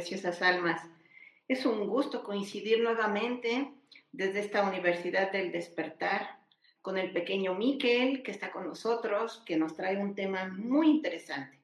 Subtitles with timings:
[0.00, 0.80] Preciosas almas.
[1.46, 3.70] Es un gusto coincidir nuevamente
[4.12, 6.38] desde esta Universidad del Despertar
[6.80, 11.60] con el pequeño Miquel que está con nosotros, que nos trae un tema muy interesante.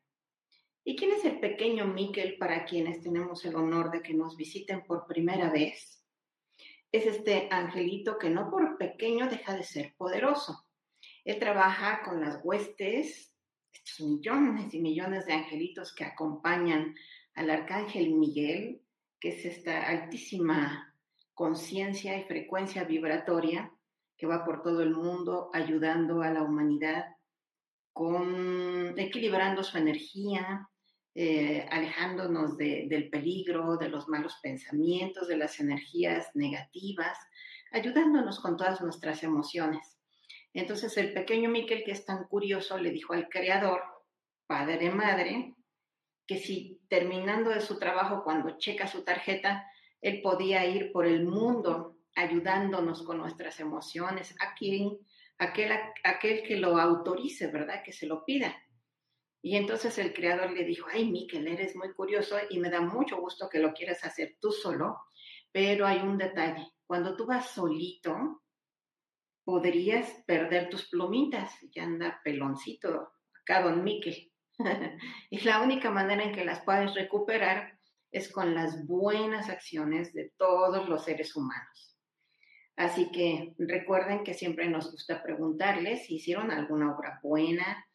[0.85, 4.85] ¿Y quién es el pequeño Miquel para quienes tenemos el honor de que nos visiten
[4.85, 6.05] por primera vez?
[6.93, 10.67] Es este angelito que no por pequeño deja de ser poderoso.
[11.25, 13.35] Él trabaja con las huestes,
[13.73, 16.95] estos millones y millones de angelitos que acompañan
[17.37, 18.83] al arcángel Miguel,
[19.21, 20.95] que es esta altísima
[21.35, 23.71] conciencia y frecuencia vibratoria
[24.17, 27.05] que va por todo el mundo ayudando a la humanidad
[27.93, 30.69] con equilibrando su energía,
[31.15, 37.19] eh, alejándonos del peligro, de los malos pensamientos, de las energías negativas,
[37.73, 39.99] ayudándonos con todas nuestras emociones.
[40.55, 43.83] Entonces el pequeño Miquel, que es tan curioso, le dijo al Creador,
[44.47, 45.56] Padre, Madre,
[46.27, 49.67] que si terminando de su trabajo, cuando checa su tarjeta,
[50.01, 54.99] él podía ir por el mundo ayudándonos con nuestras emociones, a quien,
[55.39, 55.73] aquel,
[56.03, 57.83] aquel que lo autorice, ¿verdad?
[57.85, 58.57] Que se lo pida.
[59.43, 63.19] Y entonces el creador le dijo, ay, Miquel, eres muy curioso y me da mucho
[63.21, 64.99] gusto que lo quieras hacer tú solo,
[65.53, 66.73] pero hay un detalle.
[66.87, 68.43] Cuando tú vas solito,
[69.45, 71.55] podrías perder tus plumitas.
[71.73, 74.33] Ya anda peloncito acá, don Miquel.
[75.31, 77.79] y la única manera en que las puedes recuperar
[78.11, 81.97] es con las buenas acciones de todos los seres humanos.
[82.77, 87.87] Así que recuerden que siempre nos gusta preguntarles si hicieron alguna obra buena.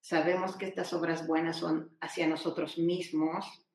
[0.00, 3.66] Sabemos que estas obras buenas son hacia nosotros mismos,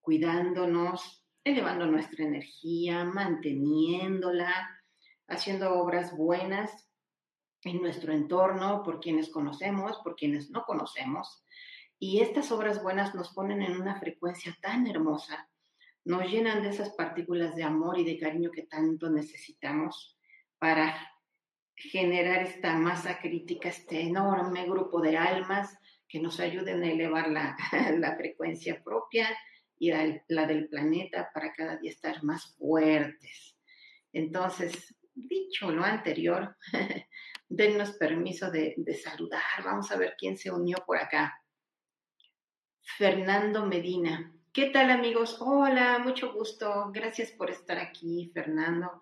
[0.00, 4.70] cuidándonos, elevando nuestra energía, manteniéndola,
[5.28, 6.89] haciendo obras buenas
[7.64, 11.44] en nuestro entorno, por quienes conocemos, por quienes no conocemos,
[11.98, 15.50] y estas obras buenas nos ponen en una frecuencia tan hermosa,
[16.04, 20.18] nos llenan de esas partículas de amor y de cariño que tanto necesitamos
[20.58, 20.96] para
[21.76, 25.76] generar esta masa crítica, este enorme grupo de almas
[26.08, 27.56] que nos ayuden a elevar la,
[28.18, 29.28] frecuencia propia
[29.78, 33.56] y la, del planeta para cada día estar más fuertes.
[34.12, 36.56] Entonces, dicho lo anterior,
[37.50, 39.42] dennos permiso de saludar.
[39.62, 41.36] Vamos a ver quién se unió por acá.
[42.96, 44.32] Fernando Medina.
[44.52, 45.36] ¿Qué tal amigos?
[45.40, 46.90] Hola, mucho gusto.
[46.92, 49.00] Gracias por estar aquí, Fernando.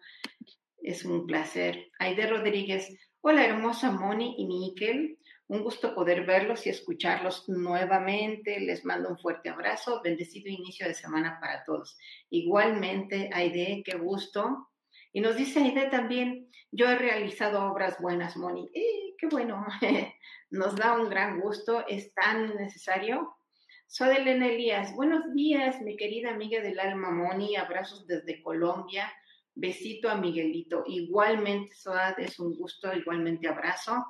[0.83, 1.91] Es un placer.
[1.99, 2.95] Aide Rodríguez.
[3.23, 5.19] Hola, hermosa Moni y Miquel.
[5.47, 8.61] Un gusto poder verlos y escucharlos nuevamente.
[8.61, 10.03] Les mando un fuerte abrazo.
[10.05, 11.97] Bendecido inicio de semana para todos.
[12.29, 14.69] Igualmente, Aide, qué gusto.
[15.13, 18.69] Y nos dice Aide también, yo he realizado obras buenas, Moni.
[18.75, 19.67] ¡Eh, qué bueno!
[20.51, 21.87] Nos da un gran gusto.
[21.87, 23.39] Es tan necesario
[23.87, 24.95] Soy Elena Elías.
[24.95, 27.57] Buenos días, mi querida amiga del alma Moni.
[27.57, 29.11] Abrazos desde Colombia.
[29.55, 30.85] Besito a Miguelito.
[30.87, 32.93] Igualmente, Soad, es un gusto.
[32.93, 34.05] Igualmente abrazo.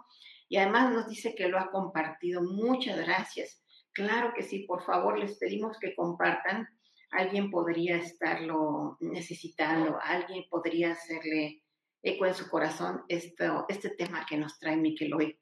[0.48, 2.42] Y además nos dice que lo ha compartido.
[2.42, 3.62] Muchas gracias.
[3.92, 6.68] Claro que sí, por favor, les pedimos que compartan.
[7.10, 9.98] Alguien podría estarlo necesitando.
[10.02, 11.62] Alguien podría hacerle
[12.02, 15.38] eco en su corazón esto, este tema que nos trae Miquel hoy.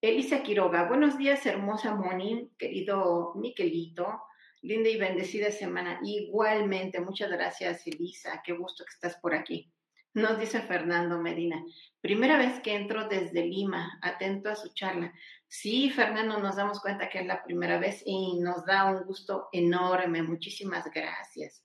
[0.00, 4.20] Elisa Quiroga, buenos días, hermosa Moni, querido Miquelito,
[4.60, 6.00] linda y bendecida semana.
[6.02, 9.72] Igualmente, muchas gracias, Elisa, qué gusto que estás por aquí.
[10.14, 11.64] Nos dice Fernando Medina,
[12.00, 15.14] primera vez que entro desde Lima, atento a su charla.
[15.54, 19.50] Sí, Fernando, nos damos cuenta que es la primera vez y nos da un gusto
[19.52, 20.22] enorme.
[20.22, 21.62] Muchísimas gracias.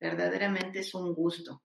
[0.00, 1.62] Verdaderamente es un gusto.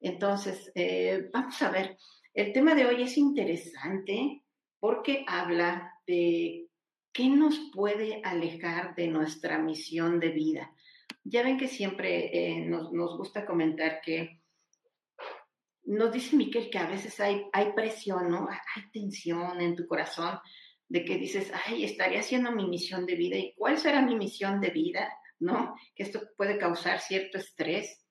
[0.00, 1.96] Entonces, eh, vamos a ver,
[2.34, 4.42] el tema de hoy es interesante
[4.80, 6.66] porque habla de
[7.12, 10.74] qué nos puede alejar de nuestra misión de vida.
[11.22, 14.42] Ya ven que siempre eh, nos, gusta comentar que
[15.84, 18.48] nos dice Miquel que a veces hay, hay presión, ¿no?
[18.48, 20.40] Hay tensión en tu corazón
[20.88, 23.36] de que dices, ay, estaría haciendo mi misión de vida.
[23.36, 25.12] ¿Y cuál será mi misión de vida?
[25.40, 25.74] ¿No?
[25.94, 28.04] Que esto puede causar cierto estrés.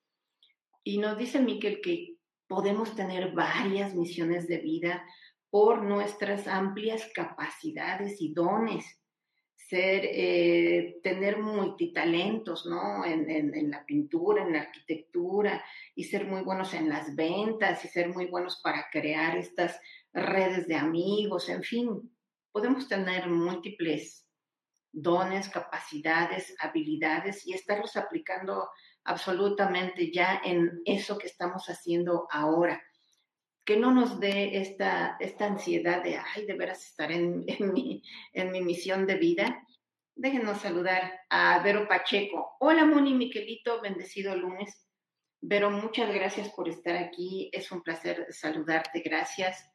[0.82, 2.16] Y nos dice Miquel que
[2.46, 5.04] podemos tener varias misiones de vida
[5.50, 8.84] por nuestras amplias capacidades y dones,
[9.54, 13.04] ser, eh, tener multitalentos, ¿no?
[13.04, 17.88] En, en, la pintura, en la arquitectura, y ser muy buenos en las ventas, y
[17.88, 19.80] ser muy buenos para crear estas
[20.12, 22.13] redes de amigos, en fin,
[22.54, 24.28] podemos tener múltiples
[24.92, 28.70] dones, capacidades, habilidades y estarlos aplicando
[29.02, 32.80] absolutamente ya en eso que estamos haciendo ahora
[33.64, 38.02] que no nos dé esta, esta ansiedad de, ay, de veras estar en, en, mi,
[38.32, 39.66] en mi misión de vida.
[40.14, 42.56] Déjenos saludar a Vero Pacheco.
[42.60, 44.86] Hola, Moni Miquelito, bendecido lunes.
[45.40, 47.50] Vero, muchas gracias por estar aquí.
[47.52, 49.00] Es un placer saludarte.
[49.00, 49.68] Gracias.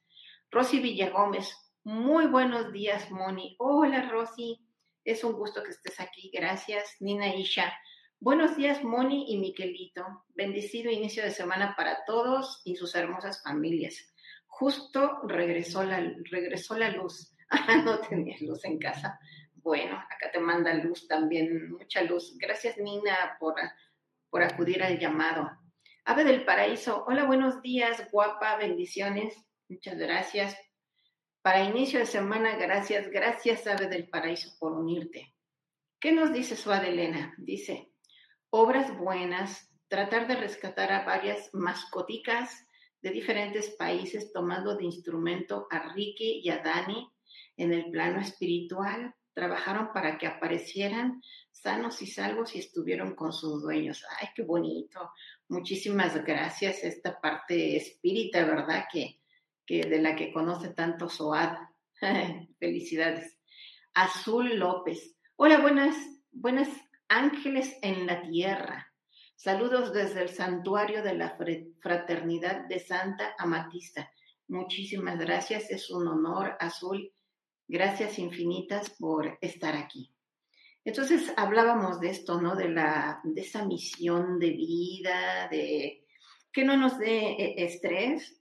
[0.50, 1.54] Rosy Villagómez,
[1.90, 3.56] muy buenos días, Moni.
[3.58, 4.64] Hola, Rosy.
[5.04, 6.30] Es un gusto que estés aquí.
[6.32, 6.98] Gracias.
[7.00, 7.74] Nina Isha,
[8.20, 10.26] Buenos días, Moni y Miquelito.
[10.36, 14.14] Bendecido inicio de semana para todos y sus hermosas familias.
[14.46, 16.00] Justo regresó la,
[16.30, 17.36] regresó la luz.
[17.52, 19.20] Ah, no tenías luz en casa.
[19.56, 22.38] Bueno, acá te manda luz también, mucha luz.
[22.38, 23.56] Gracias, Nina, por,
[24.30, 25.50] por acudir al llamado.
[26.06, 29.36] Ave del Paraíso, hola, buenos días, guapa, bendiciones.
[29.68, 30.56] Muchas gracias.
[31.42, 35.34] Para inicio de semana, gracias, gracias, Ave del Paraíso, por unirte.
[35.98, 37.34] ¿Qué nos dice su Adelena?
[37.38, 37.94] Dice,
[38.50, 42.68] obras buenas, tratar de rescatar a varias mascoticas
[43.02, 47.10] de diferentes países tomando de instrumento a Ricky y a Dani
[47.56, 49.16] en el plano espiritual.
[49.34, 51.22] Trabajaron para que aparecieran
[51.52, 54.04] sanos y salvos y estuvieron con sus dueños.
[54.20, 55.12] Ay, qué bonito.
[55.48, 56.84] Muchísimas gracias.
[56.84, 58.86] Esta parte espírita, ¿verdad?
[58.92, 59.19] Que,
[59.78, 61.56] de la que conoce tanto Soad.
[62.60, 63.38] Felicidades.
[63.94, 65.16] Azul López.
[65.36, 65.96] Hola, buenas,
[66.32, 66.70] buenas
[67.08, 68.92] Ángeles en la tierra.
[69.36, 71.38] Saludos desde el santuario de la
[71.82, 74.12] fraternidad de Santa Amatista.
[74.48, 77.12] Muchísimas gracias, es un honor, Azul.
[77.68, 80.12] Gracias infinitas por estar aquí.
[80.84, 82.56] Entonces hablábamos de esto, ¿no?
[82.56, 86.06] De la de esa misión de vida, de
[86.52, 88.40] que no nos dé eh, estrés,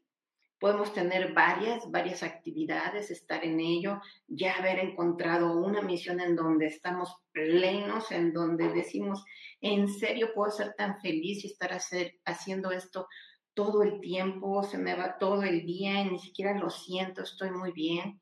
[0.59, 6.67] Podemos tener varias, varias actividades, estar en ello, ya haber encontrado una misión en donde
[6.67, 9.25] estamos plenos, en donde decimos,
[9.61, 13.07] en serio puedo ser tan feliz y estar hacer, haciendo esto
[13.55, 17.51] todo el tiempo, se me va todo el día y ni siquiera lo siento, estoy
[17.51, 18.21] muy bien.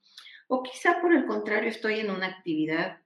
[0.48, 2.98] O quizá por el contrario estoy en una actividad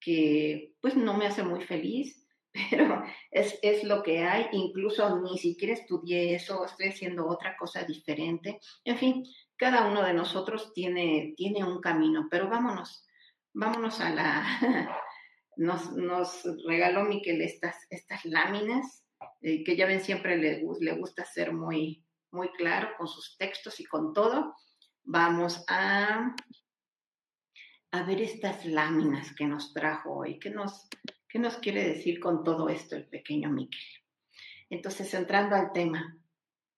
[0.00, 2.27] que pues no me hace muy feliz,
[2.70, 7.84] pero es, es, lo que hay, incluso ni siquiera estudié eso, estoy haciendo otra cosa
[7.84, 8.60] diferente.
[8.84, 9.24] En fin,
[9.56, 13.06] cada uno de nosotros tiene, tiene un camino, pero vámonos,
[13.52, 14.98] vámonos a la...
[15.60, 19.04] Nos, nos regaló Miquel estas, estas láminas,
[19.40, 23.84] eh, que ya ven, siempre le, gusta ser muy, muy claro con sus textos y
[23.84, 24.54] con todo.
[25.02, 26.34] Vamos a,
[27.90, 30.88] a ver estas láminas que nos trajo hoy, que nos,
[31.28, 33.80] ¿Qué nos quiere decir con todo esto el pequeño Miquel?
[34.70, 36.16] Entonces, entrando al tema,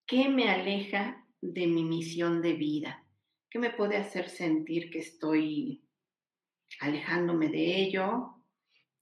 [0.06, 3.06] ¿qué me aleja de mi misión de vida?
[3.48, 5.84] ¿Qué me puede hacer sentir que estoy
[6.80, 8.34] alejándome de ello?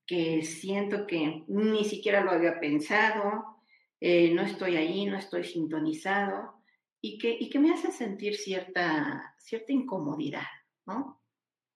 [0.07, 3.63] Que siento que ni siquiera lo había pensado,
[4.01, 6.63] eh, no estoy ahí, no estoy sintonizado
[7.01, 10.47] y que, me hace sentir cierta, cierta incomodidad,
[10.87, 11.23] ¿no?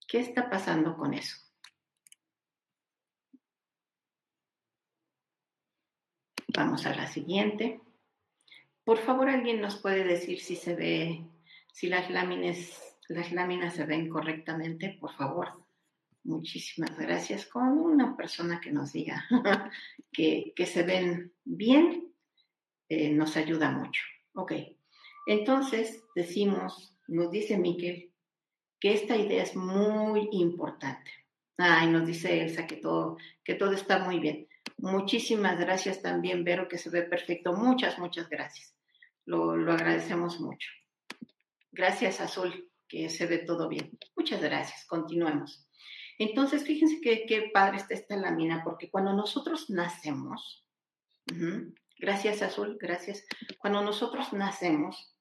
[0.06, 1.36] ¿Qué está pasando con eso?
[6.54, 7.80] Vamos a la siguiente.
[8.85, 11.25] Por favor, alguien nos puede decir si se ve,
[11.73, 15.64] si las láminas, las láminas se ven correctamente, por favor.
[16.25, 17.47] Muchísimas gracias.
[17.47, 19.25] Con una persona que nos diga
[20.12, 22.12] que, se ven bien,
[22.88, 24.02] eh, nos ayuda mucho.
[24.35, 24.52] Ok.
[25.26, 28.12] Entonces, decimos, nos dice Miquel,
[28.78, 31.11] que esta idea es muy importante.
[31.56, 34.49] Ay, nos dice Elsa que todo, que todo está muy bien.
[34.82, 37.52] Muchísimas gracias también, Vero, que se ve perfecto.
[37.52, 38.74] Muchas, muchas gracias.
[39.24, 40.68] Lo, lo agradecemos mucho.
[41.70, 43.96] Gracias, Azul, que se ve todo bien.
[44.16, 44.84] Muchas gracias.
[44.86, 45.68] Continuemos.
[46.18, 50.66] Entonces, fíjense qué padre está esta lámina, porque cuando nosotros nacemos,
[51.98, 53.24] gracias Azul, gracias,
[53.58, 55.16] cuando nosotros nacemos,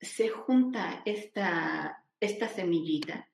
[0.00, 3.30] se junta esta, esta semillita,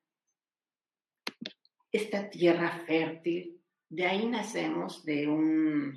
[1.90, 3.58] esta tierra fértil,
[3.88, 5.92] de ahí nacemos de, un,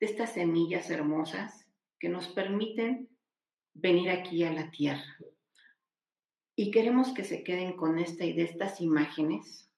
[0.00, 1.66] de estas semillas hermosas
[1.98, 3.08] que nos permiten
[3.74, 5.16] venir aquí a la tierra.
[6.56, 9.70] Y queremos que se queden con esta y de estas imágenes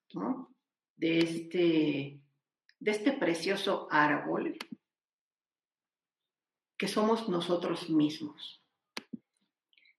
[0.97, 2.21] de, este,
[2.78, 4.57] de este precioso árbol
[6.76, 8.64] que somos nosotros mismos.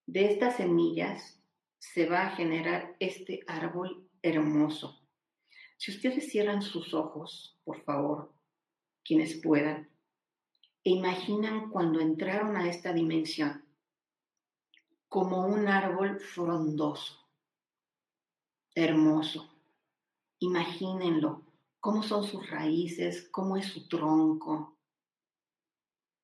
[0.08, 1.40] De estas semillas
[1.78, 5.01] se va a generar este árbol hermoso.
[5.82, 8.32] Si ustedes cierran sus ojos, por favor,
[9.04, 9.90] quienes puedan,
[10.84, 13.66] e imaginan cuando entraron a esta dimensión
[15.10, 17.18] como un árbol frondoso,
[18.76, 19.50] hermoso,
[20.38, 21.44] Imagínenlo,
[21.80, 24.78] cómo son sus raíces, cómo es su tronco,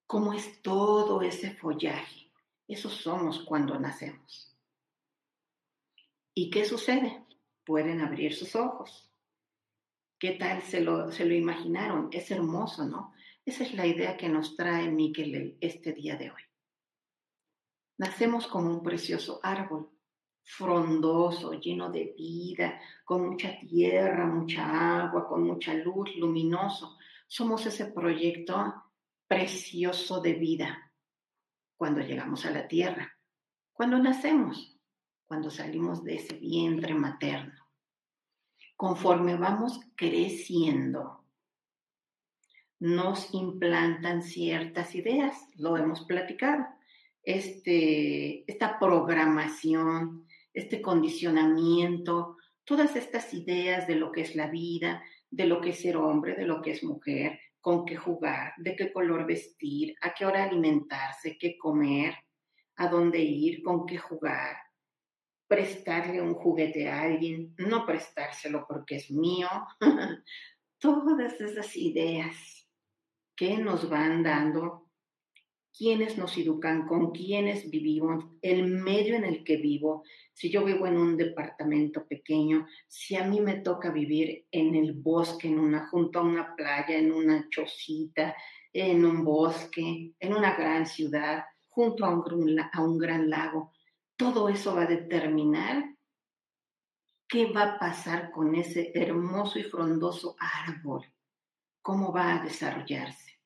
[0.06, 2.32] cómo es todo ese follaje.
[2.68, 4.56] Eso somos cuando nacemos.
[6.36, 7.26] ¿Y qué sucede?
[7.64, 9.07] Pueden abrir sus ojos.
[10.20, 12.10] ¿Qué tal se lo, se lo imaginaron?
[12.12, 13.14] Es hermoso, ¿no?
[13.46, 16.42] Esa es la idea que nos trae Miquel este día de hoy.
[18.00, 19.90] Nacemos como un precioso árbol
[20.44, 26.98] frondoso, lleno de vida, con mucha tierra, mucha agua, con mucha luz, luminoso.
[27.28, 28.74] Somos ese proyecto
[29.28, 30.92] precioso de vida
[31.76, 33.12] cuando llegamos a la tierra,
[33.72, 34.80] cuando nacemos,
[35.26, 37.67] cuando salimos de ese vientre materno.
[38.78, 41.26] Conforme vamos creciendo,
[42.80, 46.64] nos implantan ciertas ideas, lo hemos platicado.
[47.24, 55.46] Este, esta programación, este condicionamiento, todas estas ideas de lo que es la vida, de
[55.46, 58.94] lo que es ser hombre, de lo que es mujer, con qué jugar, de qué
[58.94, 62.14] color vestir, a qué hora alimentarse, qué comer,
[62.76, 64.56] a dónde ir, con qué jugar,
[65.48, 69.48] prestarle un juguete a alguien, no prestárselo porque es mío.
[70.80, 72.36] Todas esas ideas
[73.36, 74.88] que nos van dando
[75.78, 80.04] quiénes nos educan, con quiénes vivimos, el medio en el que vivo.
[80.34, 84.94] Si yo vivo en un departamento pequeño, si a mí me toca vivir en el
[84.94, 88.36] bosque, en una, junto a una playa, en una chocita,
[88.74, 93.72] en un bosque, en una gran ciudad, junto a un, a un gran lago,
[94.18, 95.96] todo eso va a determinar
[97.28, 101.06] qué va a pasar con ese hermoso y frondoso árbol,
[101.82, 103.40] cómo va a desarrollarse.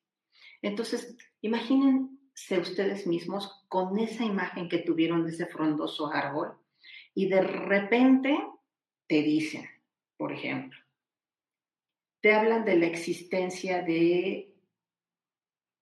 [0.62, 6.58] Entonces, imaginen sé ustedes mismos con esa imagen que tuvieron de ese frondoso árbol
[7.14, 8.38] y de repente
[9.06, 9.68] te dicen,
[10.16, 10.78] por ejemplo,
[12.20, 14.54] te hablan de la existencia de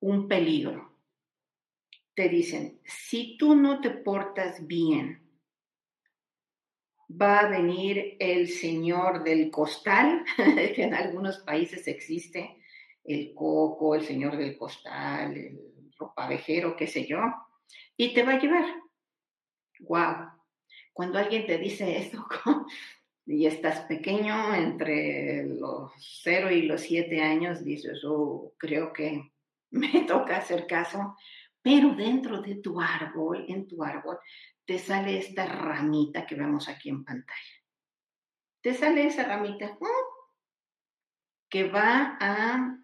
[0.01, 0.90] un peligro.
[2.21, 5.27] Te dicen, si tú no te portas bien,
[7.11, 12.59] va a venir el señor del costal, que en algunos países existe,
[13.05, 17.21] el coco, el señor del costal, el ropavejero, qué sé yo,
[17.97, 18.67] y te va a llevar.
[19.79, 20.29] Wow.
[20.93, 22.29] Cuando alguien te dice esto
[23.25, 25.91] y estás pequeño, entre los
[26.23, 29.33] 0 y los 7 años, dices, oh, creo que
[29.71, 31.17] me toca hacer caso,
[31.63, 34.19] pero dentro de tu árbol, en tu árbol,
[34.65, 37.57] te sale esta ramita que vemos aquí en pantalla.
[38.63, 39.77] Te sale esa ramita
[41.49, 42.77] que va a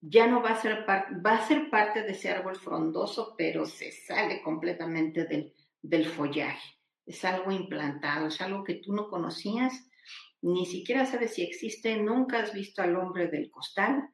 [0.00, 3.66] ya no va a ser parte, va a ser parte de ese árbol frondoso, pero
[3.66, 6.78] se sale completamente del, del follaje.
[7.04, 9.88] Es algo implantado, es algo que tú no conocías,
[10.42, 14.08] ni siquiera sabes si existe, nunca has visto al hombre del costal,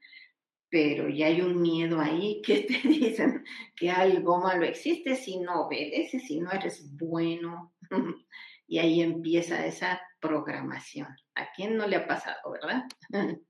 [0.74, 3.44] pero ya hay un miedo ahí que te dicen
[3.76, 7.72] que algo malo existe si no obedeces, si no eres bueno.
[8.66, 11.06] y ahí empieza esa programación.
[11.36, 12.88] ¿A quién no le ha pasado, verdad?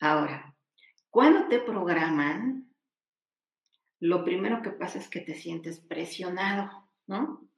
[0.00, 0.56] Ahora,
[1.08, 2.68] cuando te programan,
[4.00, 7.48] lo primero que pasa es que te sientes presionado, ¿no?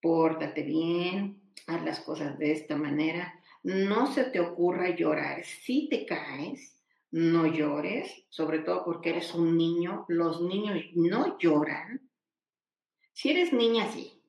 [0.00, 5.44] Pórtate bien, haz las cosas de esta manera, no se te ocurra llorar.
[5.44, 6.73] Si te caes,
[7.14, 10.04] no llores, sobre todo porque eres un niño.
[10.08, 12.10] Los niños no lloran.
[13.12, 14.20] Si eres niña, sí.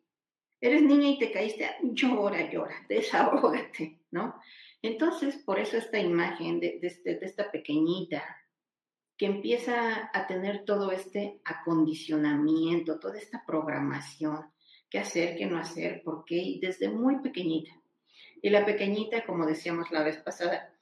[0.62, 4.36] Eres niña y te caíste, llora, llora, desahógate, ¿no?
[4.84, 8.24] Entonces, por eso esta imagen de, este, de esta pequeñita
[9.18, 14.46] que empieza a tener todo este acondicionamiento, toda esta programación,
[14.92, 17.72] qué hacer, qué no hacer, por qué, desde muy pequeñita.
[18.44, 20.75] Y la pequeñita, como decíamos la vez pasada,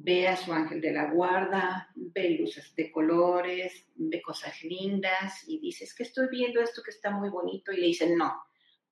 [0.00, 5.58] ve a su ángel de la guarda, ve luces de colores, ve cosas lindas y
[5.58, 8.32] dice, es que estoy viendo esto que está muy bonito y le dicen, no,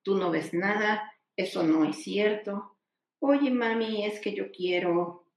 [0.02, 2.76] tú no ves nada, eso no es cierto.
[3.20, 5.28] Oye, mami, es que yo quiero,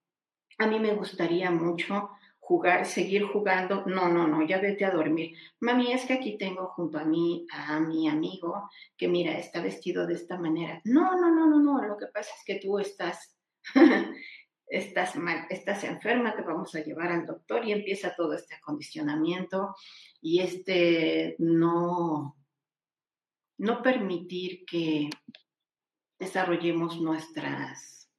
[0.57, 2.09] a mí me gustaría mucho
[2.39, 3.85] jugar, seguir jugando.
[3.85, 5.37] No, no, no, ya vete a dormir.
[5.59, 10.07] Mami, es que aquí tengo junto a mí a mi amigo que mira, está vestido
[10.07, 10.81] de esta manera.
[10.83, 13.37] No, no, no, no, no, lo que pasa es que tú estás,
[14.69, 19.75] estás mal, estás enferma, te vamos a llevar al doctor y empieza todo este acondicionamiento
[20.21, 22.37] y este no,
[23.57, 25.09] no permitir que
[26.19, 28.11] desarrollemos nuestras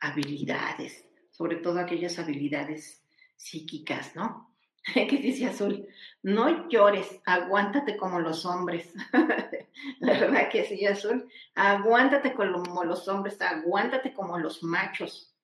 [0.00, 3.04] habilidades, sobre todo aquellas habilidades
[3.36, 4.55] psíquicas, ¿no?
[4.94, 5.86] ¿Qué dice Azul?
[6.22, 8.92] No llores, aguántate como los hombres.
[10.00, 11.28] ¿Verdad que sí, Azul?
[11.54, 15.34] Aguántate como los hombres, aguántate como los machos.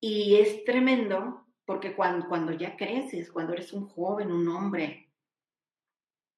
[0.00, 5.10] Y es tremendo porque cuando, cuando ya creces, cuando eres un joven, un hombre,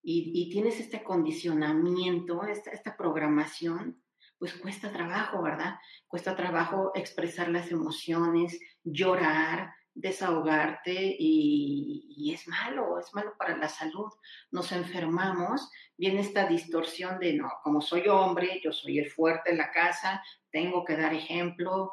[0.09, 4.01] y, tienes este acondicionamiento, esta, esta programación,
[4.39, 5.81] pues cuesta trabajo, ¿verdad?
[6.07, 14.13] Cuesta trabajo expresar las emociones, llorar, desahogarte y, es malo, es malo para la salud.
[14.51, 19.59] Nos enfermamos, viene esta distorsión de, no, como soy hombre, yo soy el fuerte en
[19.59, 21.93] la casa, tengo que dar ejemplo.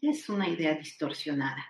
[0.00, 1.64] Es una idea distorsionada,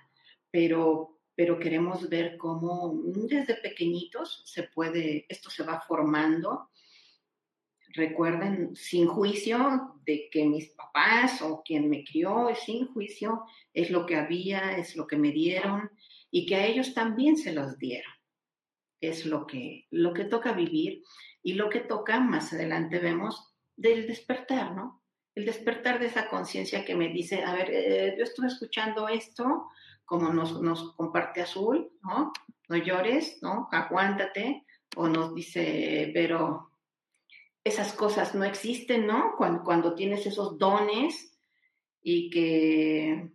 [0.51, 6.71] pero, pero queremos ver cómo desde pequeñitos se puede, esto se va formando
[7.97, 14.07] recuerden, sin juicio de que mis papás o quien me crió sin juicio, es lo
[14.07, 15.91] que había, es lo que me dieron
[16.31, 18.13] y que a ellos también se los dieron.
[19.01, 21.03] Es lo que, lo que toca vivir
[21.43, 25.03] y lo que toca, más adelante vemos, del despertar, ¿no?
[25.35, 29.69] El despertar de esa conciencia que me dice, a ver, eh, yo estuve escuchando esto,
[30.07, 32.33] como nos, nos comparte Azul, ¿no?
[32.69, 33.69] No llores, ¿no?
[33.71, 34.65] Aguántate.
[34.97, 36.71] O nos dice, pero
[37.67, 39.35] esas cosas no existen, ¿no?
[39.37, 41.37] Cuando, tienes esos dones
[42.01, 43.33] y que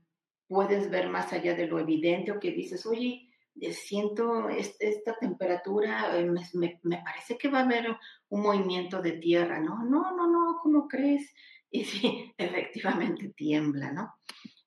[0.48, 3.28] puedes ver más allá de lo evidente o que dices, oye,
[3.74, 7.98] siento esta temperatura, eh, me, parece que va a haber
[8.30, 9.84] un movimiento de tierra, ¿no?
[9.84, 11.34] No, no, no, ¿cómo crees?
[11.74, 14.14] Y sí, efectivamente tiembla, ¿no?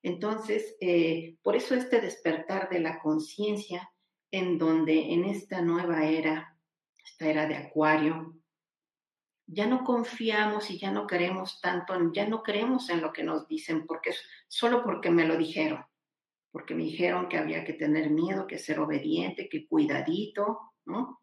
[0.02, 3.90] Entonces, eh, por eso este despertar de la conciencia
[4.30, 6.58] en donde en esta nueva era,
[7.04, 8.34] esta era de Acuario,
[9.46, 13.46] ya no confiamos y ya no queremos tanto, ya no creemos en lo que nos
[13.46, 14.12] dicen, porque
[14.48, 15.84] solo porque me lo dijeron,
[16.50, 21.20] porque me dijeron que había que tener miedo, que ser obediente, que cuidadito, ¿no?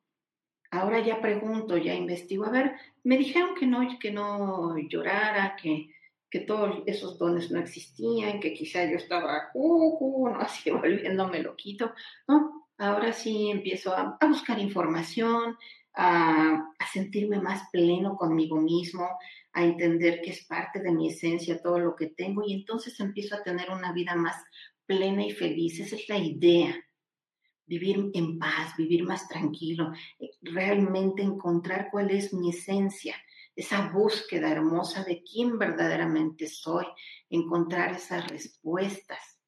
[0.71, 5.89] Ahora ya pregunto, ya investigo, a ver, me dijeron que no, que no llorara, que,
[6.29, 10.39] que todos esos dones no existían, que quizá yo estaba, uh, uh, ¿no?
[10.39, 11.93] así volviéndome loquito,
[12.27, 12.69] ¿no?
[12.77, 15.55] Ahora sí empiezo a buscar información,
[15.93, 19.07] a, sentirme más pleno conmigo mismo,
[19.53, 23.35] a entender que es parte de mi esencia todo lo que tengo y entonces empiezo
[23.35, 24.35] a tener una vida más
[24.85, 25.79] plena y feliz.
[25.79, 26.75] Esa es la idea.
[27.65, 33.15] Vivir en paz, vivir más tranquilo, eh, realmente encontrar cuál es mi esencia,
[33.55, 36.85] esa búsqueda hermosa de quién verdaderamente soy,
[37.29, 39.39] encontrar esas respuestas.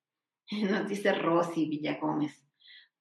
[0.52, 2.43] Nos dice Rosy Villagómez,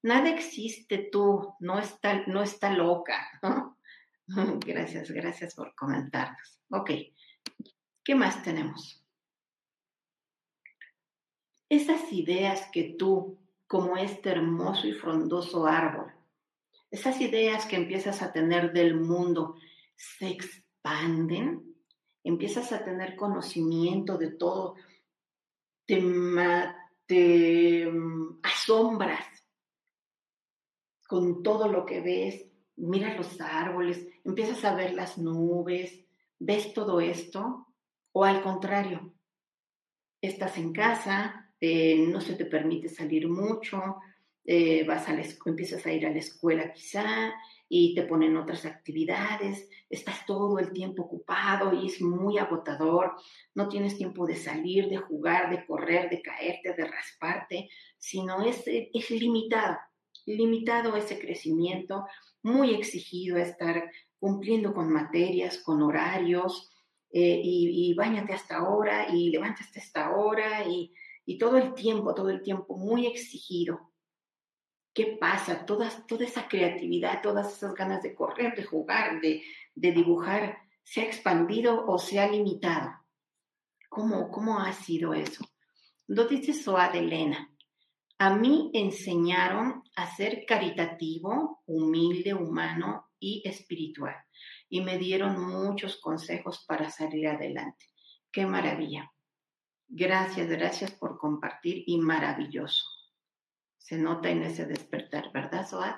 [0.02, 3.16] nada existe tú, no está, no está loca.
[4.26, 6.60] Gracias, gracias por comentarnos.
[6.70, 6.90] Ok,
[8.02, 9.04] ¿qué más tenemos?
[11.68, 16.12] Esas ideas que tú, como este hermoso y frondoso árbol,
[16.90, 19.56] esas ideas que empiezas a tener del mundo,
[19.96, 21.74] se expanden,
[22.22, 24.76] empiezas a tener conocimiento de todo,
[25.84, 26.00] te,
[27.06, 29.31] te mm, asombras
[31.12, 32.46] con todo lo que ves,
[32.76, 36.06] miras los árboles, empiezas a ver las nubes,
[36.38, 37.66] ves todo esto,
[38.12, 39.12] o al contrario,
[40.22, 43.96] estás en casa, eh, no se te permite salir mucho,
[44.46, 47.34] eh, vas a la, empiezas a ir a la escuela quizá
[47.68, 53.16] y te ponen otras actividades, estás todo el tiempo ocupado y es muy agotador,
[53.54, 58.62] no tienes tiempo de salir, de jugar, de correr, de caerte, de rasparte, sino es,
[58.66, 59.76] es limitado,
[60.26, 62.06] limitado ese crecimiento,
[62.42, 66.70] muy exigido estar cumpliendo con materias, con horarios,
[67.14, 70.94] eh, y, y bañate hasta ahora y levántate hasta esta hora y,
[71.38, 73.92] todo el tiempo, todo el tiempo muy exigido.
[74.94, 75.64] ¿Qué pasa?
[75.66, 75.88] toda
[76.20, 79.42] esa creatividad, todas esas ganas de correr, de jugar, de,
[79.74, 82.92] dibujar, ¿se ha expandido o se ha limitado?
[83.88, 85.44] ¿Cómo, cómo ha sido eso?
[86.06, 87.51] Lo dice Soa de Elena.
[88.22, 94.14] A mí enseñaron a ser caritativo, humilde, humano y espiritual.
[94.68, 97.86] Y me dieron muchos consejos para salir adelante.
[98.30, 99.12] Qué maravilla.
[99.88, 102.84] Gracias, gracias por compartir y maravilloso
[103.82, 105.96] se nota en ese despertar, ¿verdad, Soad?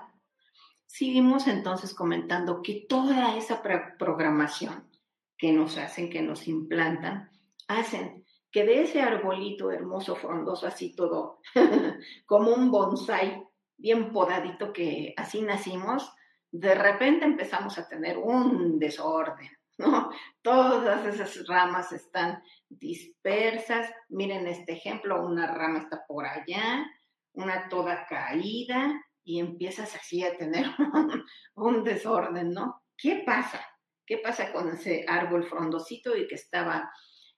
[0.87, 4.91] Seguimos entonces comentando que toda esa programación
[5.37, 7.31] que nos hacen, que nos implantan,
[7.69, 8.24] hacen
[8.55, 11.41] que de ese arbolito hermoso, frondoso, así todo,
[12.25, 13.43] como un bonsai
[13.77, 16.15] bien podadito que así nacimos,
[16.53, 20.09] de repente empezamos a tener un desorden, ¿no?
[20.41, 23.91] Todas esas ramas están dispersas.
[24.09, 26.87] Miren este ejemplo, una rama está por allá,
[27.33, 30.67] una toda caída y empiezas así a tener
[31.57, 32.85] un, desorden, ¿no?
[32.97, 33.67] ¿Qué pasa?
[34.07, 36.89] ¿Qué pasa con ese árbol frondosito y que estaba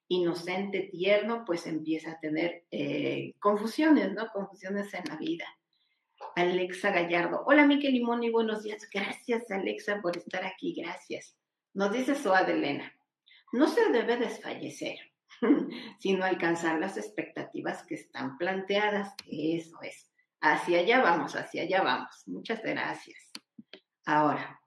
[0.08, 1.44] inocente, tierno?
[1.44, 4.28] Pues empieza a tener eh, confusiones, ¿no?
[4.28, 5.46] Confusiones en la vida.
[6.34, 7.42] Alexa Gallardo.
[7.46, 8.88] Hola, Miquel Limón y buenos días.
[8.92, 10.74] Gracias, Alexa, por estar aquí.
[10.74, 11.36] Gracias.
[11.74, 12.92] Nos dice Soa Elena.
[13.52, 14.98] No se debe desfallecer.
[15.98, 19.14] sino alcanzar las expectativas que están planteadas.
[19.26, 20.10] Eso es.
[20.40, 22.22] Hacia allá vamos, hacia allá vamos.
[22.26, 23.30] Muchas gracias.
[24.04, 24.60] Ahora,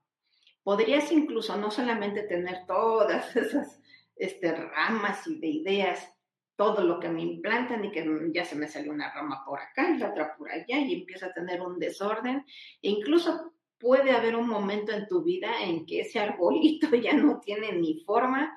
[0.63, 3.78] podrías incluso no solamente tener todas esas
[4.19, 6.15] este, ramas y de ideas,
[6.55, 9.89] todo lo que me implantan y que ya se me salió una rama por acá
[9.89, 12.45] y la otra por allá y empieza a tener un desorden.
[12.82, 17.39] E incluso puede haber un momento en tu vida en que ese arbolito ya no
[17.39, 18.53] tiene ni forma,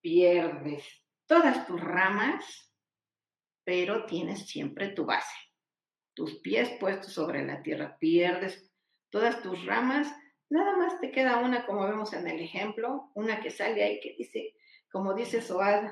[0.00, 0.82] pierdes
[1.26, 2.72] todas tus ramas,
[3.64, 5.36] pero tienes siempre tu base.
[6.14, 8.72] Tus pies puestos sobre la tierra, pierdes
[9.10, 10.10] todas tus ramas,
[10.48, 14.14] nada más te queda una, como vemos en el ejemplo, una que sale ahí que
[14.16, 14.54] dice,
[14.96, 15.90] como dice Soad,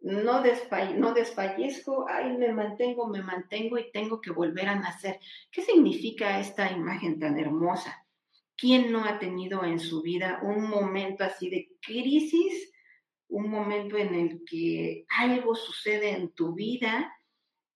[0.00, 5.18] no, desfallezco, ahí me mantengo, me mantengo y tengo que volver a nacer.
[5.50, 8.06] ¿Qué significa esta imagen tan hermosa?
[8.56, 12.72] ¿Quién no ha tenido en su vida un momento así de crisis
[13.28, 17.12] un momento en el que algo sucede en tu vida,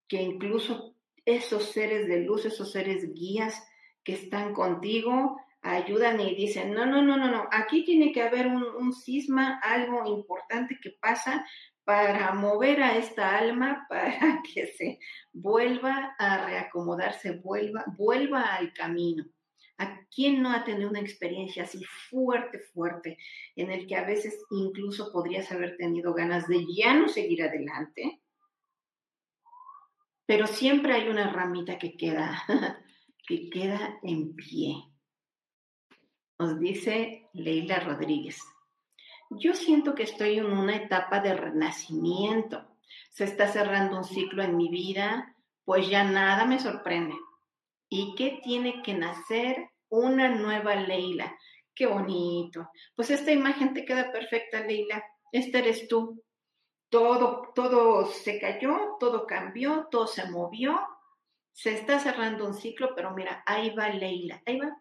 [0.08, 3.62] que incluso esos seres de luz, esos seres guías
[4.02, 8.48] que están contigo, ayudan y dicen, no, no, no, no, no, aquí tiene que haber
[8.48, 11.46] un, un cisma, algo importante que pasa
[11.84, 14.98] para mover a esta alma, para que se
[15.32, 19.24] vuelva a reacomodarse, vuelva, vuelva al camino.
[19.78, 23.18] ¿A quién no ha tenido una experiencia así fuerte, fuerte,
[23.56, 28.20] en el que a veces incluso podrías haber tenido ganas de ya no seguir adelante?
[30.26, 32.44] Pero siempre hay una ramita que queda,
[33.26, 34.91] que queda en pie.
[36.42, 38.42] Nos dice Leila Rodríguez.
[39.30, 42.66] Yo siento que estoy en una etapa de renacimiento.
[43.10, 47.14] Se está cerrando un ciclo en mi vida, pues ya nada me sorprende.
[47.88, 51.38] ¿Y qué tiene que nacer una nueva Leila.
[51.72, 52.70] Qué bonito.
[52.96, 55.04] Pues esta imagen te queda perfecta, Leila.
[55.30, 56.24] Esta eres tú.
[56.88, 60.80] Todo, todo se cayó, todo cambió, todo se movió.
[61.52, 64.42] Se está cerrando un ciclo, pero mira, ahí va Leila.
[64.44, 64.76] Ahí va.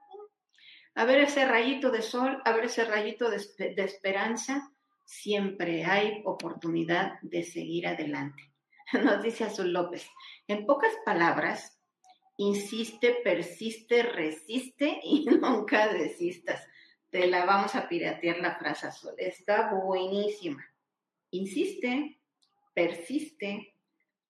[0.93, 3.37] A ver ese rayito de sol, a ver ese rayito de,
[3.77, 4.71] esperanza.
[5.05, 8.51] Siempre hay oportunidad de seguir adelante.
[8.93, 10.07] Nos dice Azul López.
[10.47, 11.79] En pocas palabras,
[12.37, 16.67] insiste, persiste, resiste y nunca desistas.
[17.09, 19.13] Te la vamos a piratear la frase azul.
[19.17, 20.65] Está buenísima.
[21.31, 22.19] Insiste,
[22.73, 23.75] persiste,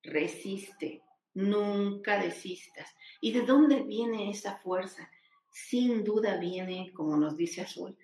[0.04, 1.04] resiste.
[1.34, 2.94] Nunca desistas.
[3.20, 5.10] ¿Y de dónde viene esa fuerza?
[5.52, 7.98] Sin duda viene, como nos dice Azul,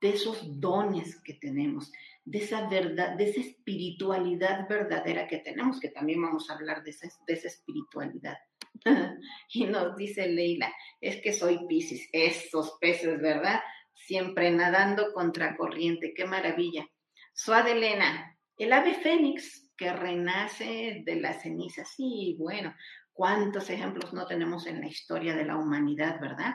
[0.00, 1.92] de esos dones que tenemos,
[2.24, 6.90] de esa verdad, de esa espiritualidad verdadera que tenemos, que también vamos a hablar de
[6.90, 8.36] esa, de esa espiritualidad
[9.52, 13.60] y nos dice Leila, es que soy Pisces, esos peces, ¿verdad?
[13.94, 16.88] Siempre nadando contra corriente, qué maravilla.
[17.32, 22.74] Suad Elena, el ave fénix que renace de la ceniza, sí, bueno,
[23.12, 26.54] ¿Cuántos ejemplos no tenemos en la historia de la humanidad, verdad?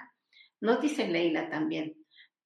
[0.61, 1.95] Nos dice Leila también,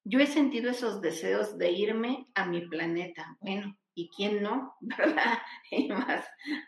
[0.03, 3.37] yo he sentido esos deseos de irme a mi planeta.
[3.39, 4.75] Bueno, ¿y quién no?
[4.81, 5.39] ¿Verdad?
[5.69, 6.25] Y más,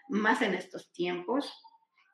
[0.10, 1.52] más en estos tiempos.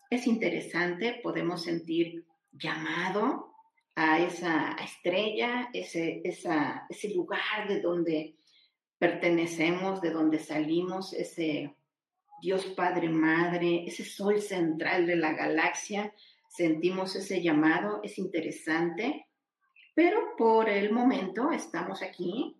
[0.09, 3.53] Es interesante, podemos sentir llamado
[3.95, 8.35] a esa estrella, ese, ese lugar de donde
[8.97, 11.75] pertenecemos, de donde salimos, ese
[12.41, 16.13] Dios Padre Madre, ese sol central de la galaxia,
[16.49, 19.27] sentimos ese llamado, es interesante,
[19.95, 22.57] pero por el momento estamos aquí,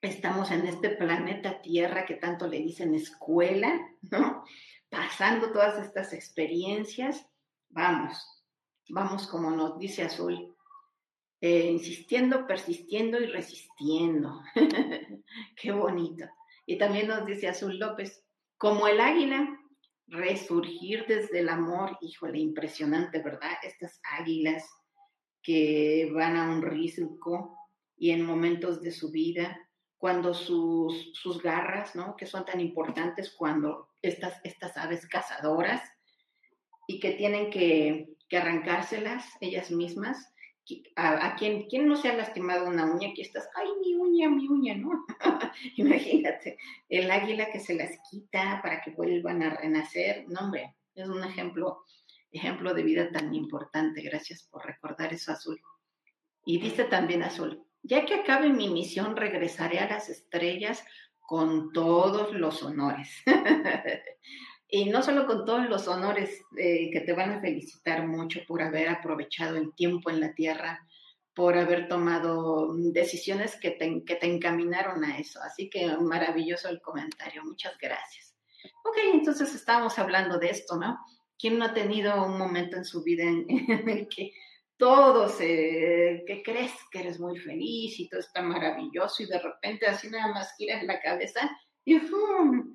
[0.00, 4.44] estamos en este planeta Tierra que tanto le dicen escuela, ¿no?
[4.88, 7.26] Pasando todas estas experiencias,
[7.70, 8.44] vamos,
[8.88, 10.54] vamos como nos dice Azul,
[11.40, 14.40] eh, insistiendo, persistiendo y resistiendo.
[15.56, 16.26] Qué bonito.
[16.66, 18.24] Y también nos dice Azul López,
[18.56, 19.60] como el águila,
[20.06, 23.52] resurgir desde el amor, híjole, impresionante, ¿verdad?
[23.62, 24.68] Estas águilas
[25.42, 27.56] que van a un risco
[27.96, 29.58] y en momentos de su vida,
[29.98, 32.16] cuando sus, sus garras, ¿no?
[32.16, 35.82] Que son tan importantes cuando estas, estas aves cazadoras
[36.86, 40.33] y que tienen que, arrancárselas ellas mismas.
[40.96, 44.48] A, a quien, no se ha lastimado una uña, aquí estás, ay, mi uña, mi
[44.48, 45.04] uña, ¿no?
[45.76, 46.56] Imagínate,
[46.88, 51.22] el águila que se las quita para que vuelvan a renacer, no, hombre, es un
[51.22, 51.84] ejemplo,
[52.30, 54.02] ejemplo de vida tan importante.
[54.02, 55.60] Gracias por recordar eso, Azul.
[56.46, 60.84] Y dice también Azul, ya que acabe mi misión, regresaré a las estrellas
[61.20, 63.22] con todos los honores.
[64.68, 68.62] y no solo con todos los honores eh, que te van a felicitar mucho por
[68.62, 70.86] haber aprovechado el tiempo en la tierra,
[71.34, 75.40] por haber tomado decisiones que te, que te encaminaron a eso.
[75.42, 78.34] Así que maravilloso el comentario, muchas gracias.
[78.84, 80.98] Ok, entonces estábamos hablando de esto, ¿no?
[81.38, 83.46] ¿Quién no ha tenido un momento en su vida en,
[83.88, 84.32] el que
[84.76, 89.86] todo se, que crees que eres muy feliz y todo está maravilloso y de repente
[89.86, 91.50] así nada más giras la cabeza
[91.84, 92.74] y ¡fum!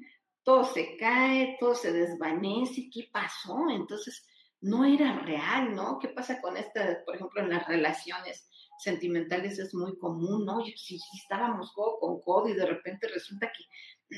[0.50, 3.70] Todo se cae, todo se desvanece, ¿qué pasó?
[3.70, 4.28] Entonces,
[4.62, 6.00] no era real, ¿no?
[6.00, 10.66] ¿Qué pasa con esta, por ejemplo, en las relaciones sentimentales es muy común, ¿no?
[10.76, 13.64] Si, estábamos codo con codo y de repente resulta que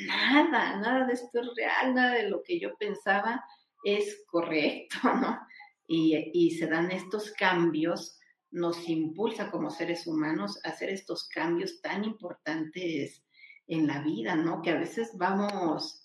[0.07, 3.43] nada, nada de esto es real, nada de lo que yo pensaba
[3.83, 5.37] es correcto, ¿no?
[5.85, 8.17] Y, se dan estos cambios,
[8.51, 13.21] nos impulsa como seres humanos hacer estos cambios tan importantes
[13.67, 14.61] en la vida, ¿no?
[14.61, 16.00] Que a veces vamos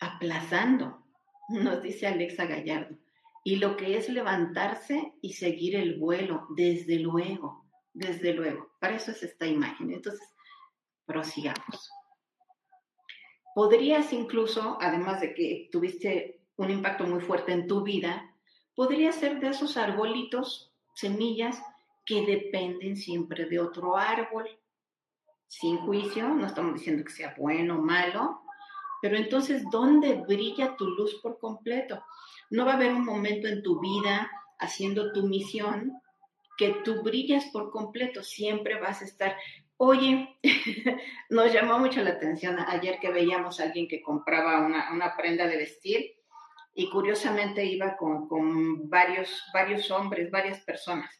[0.00, 1.04] aplazando,
[1.50, 2.96] nos dice Alexa Gallardo.
[3.44, 8.70] Y lo que es levantarse y seguir el vuelo, desde luego, desde luego.
[8.80, 9.92] Para eso es esta imagen.
[9.92, 10.26] Entonces,
[11.06, 11.90] prosigamos.
[13.54, 18.34] Podrías incluso, además de que tuviste un impacto muy fuerte en tu vida,
[18.74, 21.62] podría ser de esos arbolitos, semillas,
[22.04, 24.48] que dependen siempre de otro árbol.
[25.46, 28.42] Sin juicio, no estamos diciendo que sea bueno o malo,
[29.00, 32.04] pero entonces, ¿dónde brilla tu luz por completo?
[32.50, 36.00] No va a haber un momento en tu vida haciendo tu misión
[36.60, 39.34] que tú brillas por completo, siempre vas a estar.
[39.78, 40.36] Oye,
[41.30, 45.56] nos llamó mucho la atención ayer que veíamos a alguien que compraba una, prenda de
[45.56, 46.12] vestir
[46.74, 51.10] y curiosamente iba con, con, varios, varios hombres, varias personas.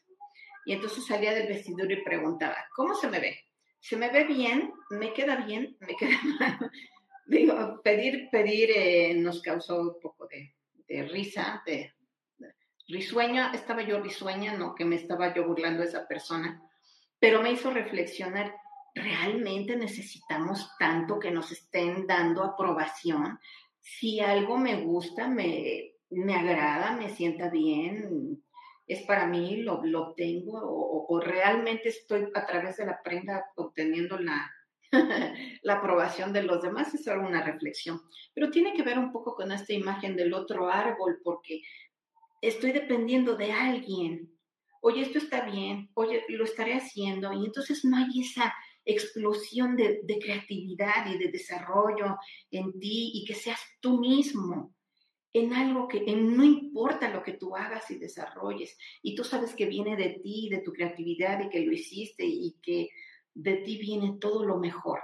[0.67, 3.39] Y entonces salía del vestidor y preguntaba, ¿cómo se me ve?
[3.81, 4.75] ¿Se me ve bien?
[4.91, 5.79] ¿Me queda bien?
[5.81, 6.71] ¿Me queda mal?
[7.31, 11.93] Digo, pedir, pedir eh, nos causó un poco de, risa, de,
[12.89, 16.61] risueña, estaba yo risueña, no que me estaba yo burlando de esa persona,
[17.21, 18.55] pero me hizo reflexionar,
[18.95, 23.39] ¿realmente necesitamos tanto que nos estén dando aprobación?
[23.79, 28.43] Si algo me gusta, me, me agrada, me sienta bien,
[28.89, 34.19] es para mí, lo, lo tengo, o realmente estoy a través de la prenda obteniendo
[34.19, 34.51] la,
[35.63, 38.01] la aprobación de los demás es solo una reflexión,
[38.35, 41.63] pero tiene que ver un poco con esta imagen del otro árbol, porque
[42.41, 44.31] estoy dependiendo de alguien.
[44.83, 48.53] Oye, esto está bien, oye, lo estaré haciendo, y entonces no hay esa
[48.85, 52.17] explosión de, creatividad y de desarrollo
[52.51, 54.75] en ti y que seas tú mismo
[55.33, 59.67] en algo que no importa lo que tú hagas y desarrolles, y tú sabes que
[59.67, 62.89] viene de ti, de tu creatividad y que lo hiciste y que
[63.35, 65.01] de ti viene todo lo mejor.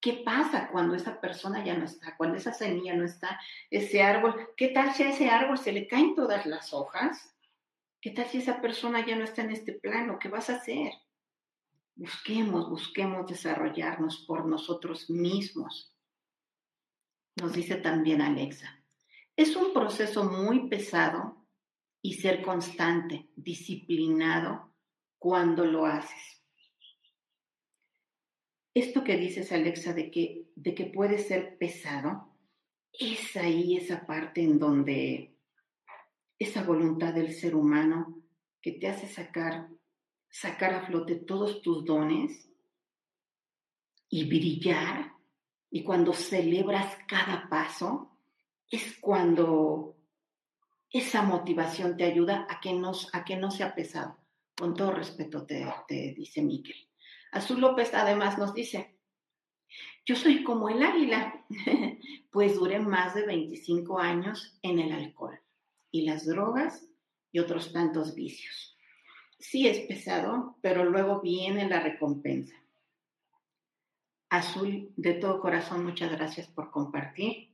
[0.00, 2.14] ¿Qué pasa cuando esa persona ya no está?
[2.16, 5.88] Cuando esa semilla no está, ese árbol, ¿qué tal si a ese árbol se le
[5.88, 7.34] caen todas las hojas?
[8.02, 10.18] ¿Qué tal si esa persona ya no está en este plano?
[10.18, 10.92] ¿Qué vas a hacer?
[11.94, 15.96] Busquemos, busquemos desarrollarnos por nosotros mismos.
[17.36, 18.84] Nos dice también Alexa,
[19.36, 21.46] Es un proceso muy pesado
[22.02, 24.74] y ser constante, disciplinado
[25.18, 26.43] cuando lo haces.
[28.74, 32.34] Esto que dices, Alexa, de que, de que puede ser pesado,
[32.92, 35.36] es ahí esa parte en donde
[36.36, 38.20] esa voluntad del ser humano
[38.60, 39.68] que te hace sacar,
[40.28, 42.50] sacar a flote todos tus dones
[44.08, 45.12] y brillar.
[45.70, 48.18] Y cuando celebras cada paso,
[48.68, 49.96] es cuando
[50.90, 54.18] esa motivación te ayuda a que no, a que no sea pesado.
[54.56, 56.88] Con todo respeto te, te dice Miquel.
[57.34, 58.96] Azul López además nos dice,
[60.06, 61.44] yo soy como el águila,
[62.30, 65.40] pues duré más de 25 años en el alcohol
[65.90, 66.88] y las drogas
[67.32, 68.78] y otros tantos vicios.
[69.38, 72.54] Sí es pesado, pero luego viene la recompensa.
[74.30, 77.52] Azul, de todo corazón, muchas gracias por compartir.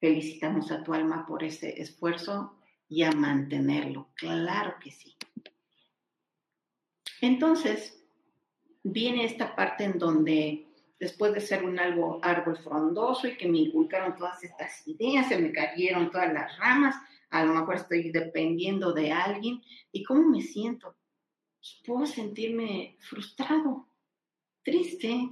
[0.00, 2.58] Felicitamos a tu alma por ese esfuerzo
[2.88, 4.10] y a mantenerlo.
[4.16, 5.16] Claro que sí.
[7.22, 8.05] Entonces,
[8.92, 10.66] viene esta parte en donde
[10.98, 15.52] después de ser un árbol frondoso y que me inculcaron todas estas ideas, se me
[15.52, 16.96] cayeron todas las ramas,
[17.30, 19.62] a lo mejor estoy dependiendo de alguien.
[19.92, 20.96] ¿Y cómo me siento?
[21.58, 23.88] Pues, puedo sentirme frustrado,
[24.62, 25.30] triste,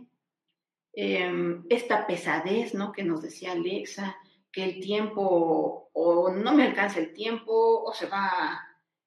[0.93, 2.93] em, esta pesadez, ¿no?
[2.93, 4.17] Que nos decía Alexa,
[4.51, 8.61] que el tiempo o no me alcanza el tiempo o se va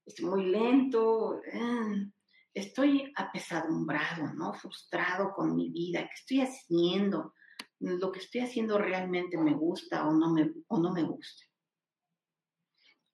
[0.06, 1.42] este, muy lento.
[1.52, 2.12] Em,
[2.54, 4.54] estoy apesadumbrado, ¿no?
[4.54, 7.34] Frustrado con mi vida, ¿qué estoy haciendo?
[7.80, 11.46] ¿Lo que estoy haciendo realmente me gusta o no me, o no me gusta?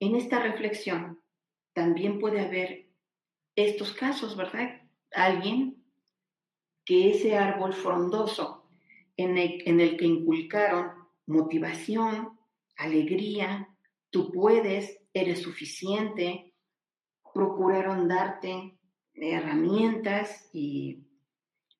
[0.00, 1.22] En esta reflexión
[1.72, 2.90] también puede haber
[3.56, 4.82] estos casos, ¿verdad?
[5.12, 5.84] Alguien
[6.84, 8.68] que ese árbol frondoso
[9.16, 10.92] en el, en el que inculcaron
[11.26, 12.38] motivación,
[12.76, 13.68] alegría,
[14.10, 16.54] tú puedes, eres suficiente,
[17.32, 18.78] procuraron darte
[19.14, 21.04] herramientas y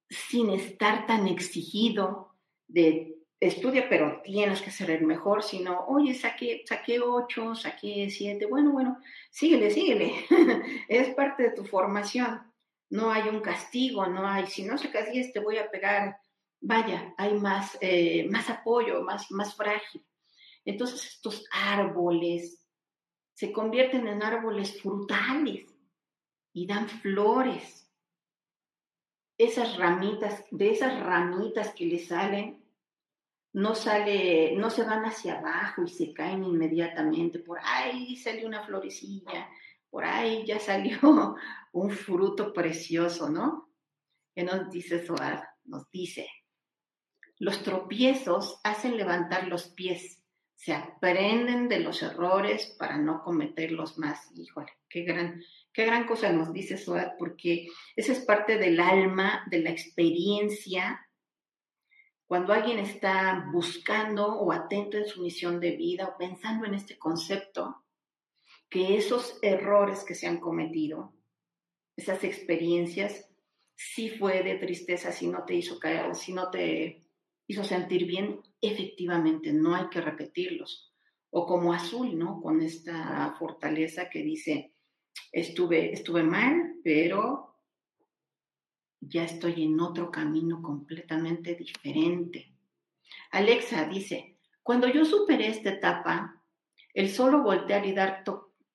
[0.08, 2.34] sin estar tan exigido
[2.68, 8.46] de estudia, pero tienes que ser el mejor, sino, oye, saqué, saqué ocho, saqué siete,
[8.46, 8.98] bueno, bueno,
[9.30, 10.14] síguele, síguele,
[10.88, 12.40] es parte de tu formación,
[12.90, 16.18] no hay un castigo, no hay, si no sacas diez te voy a pegar,
[16.60, 20.04] vaya, hay más, eh, más apoyo, más, más frágil.
[20.64, 22.64] Entonces estos árboles
[23.34, 25.73] se convierten en árboles frutales
[26.54, 27.90] y dan flores.
[29.36, 32.64] Esas ramitas, de esas ramitas que le salen,
[33.52, 37.40] no sale, no se van hacia abajo y se caen inmediatamente.
[37.40, 39.50] Por ahí salió una florecilla,
[39.90, 40.98] por ahí ya salió
[41.72, 43.70] un fruto precioso, ¿no?
[44.34, 45.42] ¿Qué nos dice Soad?
[45.64, 46.28] Nos dice,
[47.38, 50.23] los tropiezos hacen levantar los pies,
[50.64, 54.30] se aprenden de los errores para no cometerlos más.
[54.34, 55.42] Híjole, qué gran,
[55.74, 61.04] qué gran cosa nos dice Soad, porque esa es parte del alma, de la experiencia
[62.26, 66.98] cuando alguien está buscando o atento en su misión de vida o pensando en este
[66.98, 67.84] concepto,
[68.70, 71.14] que esos errores que se han cometido,
[71.94, 73.28] esas experiencias,
[73.74, 77.03] sí fue de tristeza, si no te hizo caer, si no te
[77.46, 80.92] hizo sentir bien, efectivamente no hay que repetirlos.
[81.30, 82.40] O como azul, ¿no?
[82.40, 84.74] Con esta fortaleza que dice,
[85.32, 87.56] estuve, estuve mal, pero
[89.00, 92.54] ya estoy en otro camino completamente diferente.
[93.32, 96.42] Alexa dice, cuando yo superé esta etapa,
[96.94, 98.22] el solo voltear y dar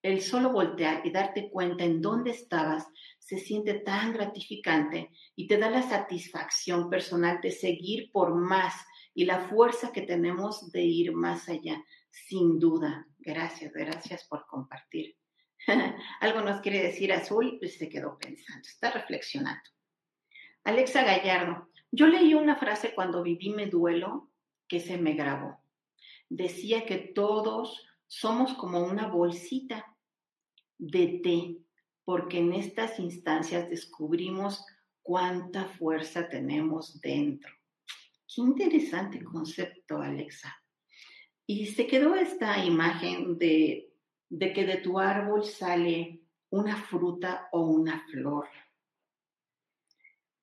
[0.01, 2.87] el solo voltear y darte cuenta en dónde estabas
[3.19, 8.73] se siente tan gratificante y te da la satisfacción personal de seguir por más
[9.13, 13.05] y la fuerza que tenemos de ir más allá, sin duda.
[13.19, 15.17] Gracias, gracias por compartir.
[16.21, 19.69] Algo nos quiere decir Azul, pues se quedó pensando, está reflexionando.
[20.63, 24.31] Alexa Gallardo, yo leí una frase cuando viví mi duelo
[24.67, 25.59] que se me grabó.
[26.29, 29.85] Decía que todos somos como una bolsita
[30.79, 31.57] de té,
[32.03, 34.65] porque en estas instancias descubrimos
[35.03, 37.53] cuánta fuerza tenemos dentro.
[38.27, 40.55] Qué interesante concepto, Alexa.
[41.45, 43.93] Y se quedó esta imagen de,
[44.27, 48.47] de que de tu árbol sale una fruta o una flor.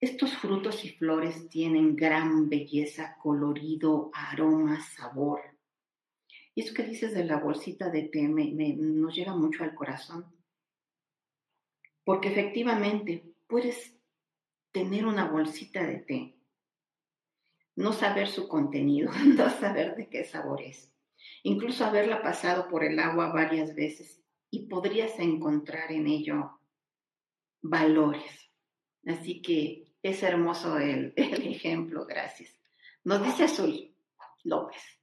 [0.01, 5.56] Estos frutos y flores tienen gran belleza, colorido, aroma, sabor.
[6.57, 10.25] Y eso que dices de la bolsita de té me, nos llega mucho al corazón.
[12.03, 13.95] Porque efectivamente puedes
[14.73, 16.35] tener una bolsita de té,
[17.77, 20.91] no saber su contenido, no saber de qué sabor es.
[21.43, 26.59] incluso haberla pasado por el agua varias veces y podrías encontrar en ello
[27.61, 28.51] valores.
[29.05, 32.59] Así que es hermoso el, el ejemplo, gracias.
[33.05, 33.95] Nos dice Azul
[34.43, 34.96] López,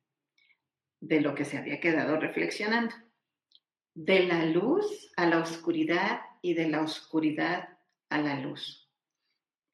[1.04, 2.96] de lo que se había quedado reflexionando,
[3.94, 7.78] de la luz a la oscuridad y de la oscuridad
[8.10, 8.90] a la luz.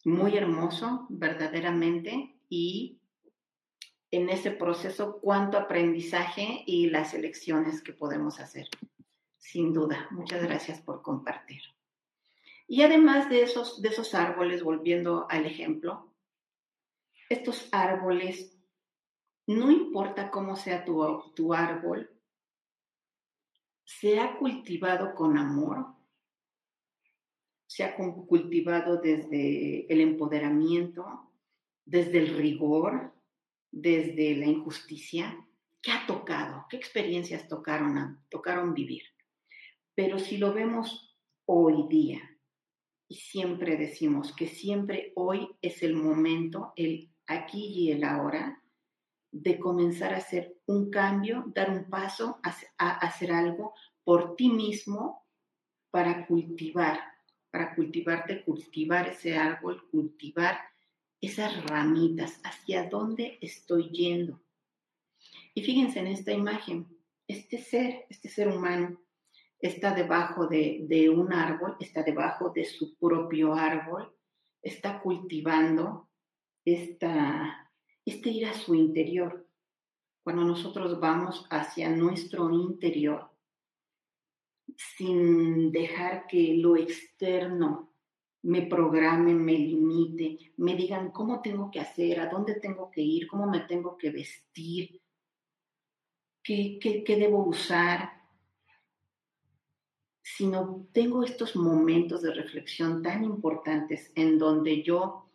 [0.06, 3.00] Muy hermoso, verdaderamente, y
[4.10, 8.68] en ese proceso cuánto aprendizaje y las elecciones que podemos hacer.
[9.38, 11.62] Sin duda, muchas gracias por compartir.
[12.68, 16.12] Y además de esos, de esos árboles, volviendo al ejemplo,
[17.30, 18.59] estos árboles,
[19.56, 21.04] no importa cómo sea tu,
[21.36, 22.10] tu árbol,
[23.84, 25.88] se ha cultivado con amor,
[27.66, 31.32] se ha cultivado desde el empoderamiento,
[31.84, 33.14] desde el rigor,
[33.72, 35.44] desde la injusticia.
[35.82, 36.66] ¿Qué ha tocado?
[36.70, 39.04] ¿Qué experiencias tocaron, tocaron vivir?
[39.96, 42.22] Pero si lo vemos hoy día,
[43.08, 48.62] y siempre decimos que siempre hoy es el momento, el aquí y el ahora,
[49.32, 52.40] de comenzar a hacer un cambio, dar un paso,
[52.78, 53.74] a, hacer algo
[54.04, 55.26] por ti mismo
[55.92, 57.00] para cultivar,
[57.52, 60.60] para cultivarte, cultivar ese árbol, cultivar
[61.22, 64.42] esas ramitas, hacia dónde estoy yendo.
[65.54, 66.88] Y fíjense en esta imagen,
[67.28, 69.00] este ser, este ser humano,
[69.60, 74.16] está debajo de, de un árbol, está debajo de su propio árbol,
[74.62, 76.10] está cultivando
[76.66, 77.69] esta,
[78.10, 79.48] este ir a su interior.
[80.24, 83.30] Cuando nosotros vamos hacia nuestro interior,
[84.76, 87.92] sin dejar que lo externo
[88.44, 93.28] me programe, me limite, me digan cómo tengo que hacer, a dónde tengo que ir,
[93.28, 95.02] cómo me tengo que vestir,
[96.44, 98.10] qué, qué, qué debo usar,
[100.22, 105.30] sino tengo estos momentos de reflexión tan importantes en donde yo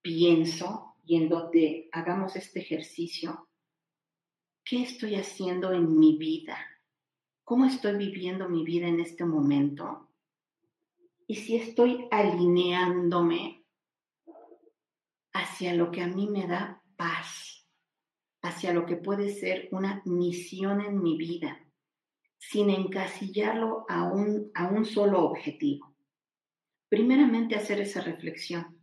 [0.00, 3.48] pienso y en donde hagamos este ejercicio,
[4.64, 6.58] ¿qué estoy haciendo en mi vida?
[7.44, 10.10] ¿Cómo estoy viviendo mi vida en este momento?
[11.28, 13.64] Y si estoy alineándome
[15.32, 17.64] hacia lo que a mí me da paz,
[18.42, 21.62] hacia lo que puede ser una misión en mi vida
[22.38, 25.94] sin encasillarlo a un, a un solo objetivo.
[26.88, 28.75] Primeramente hacer esa reflexión.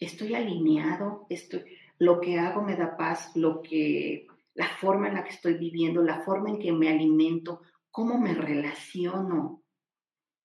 [0.00, 1.64] Estoy alineado, estoy,
[1.98, 6.02] lo que hago me da paz, lo que, la forma en la que estoy viviendo,
[6.02, 9.62] la forma en que me alimento, cómo me relaciono,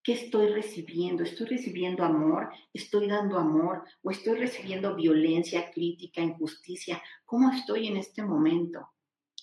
[0.03, 1.23] qué estoy recibiendo.
[1.23, 2.49] ¿Estoy recibiendo amor?
[2.71, 3.83] ¿Estoy dando amor?
[4.03, 7.01] ¿O estoy recibiendo violencia, crítica, injusticia?
[7.25, 8.89] ¿Cómo estoy en este momento?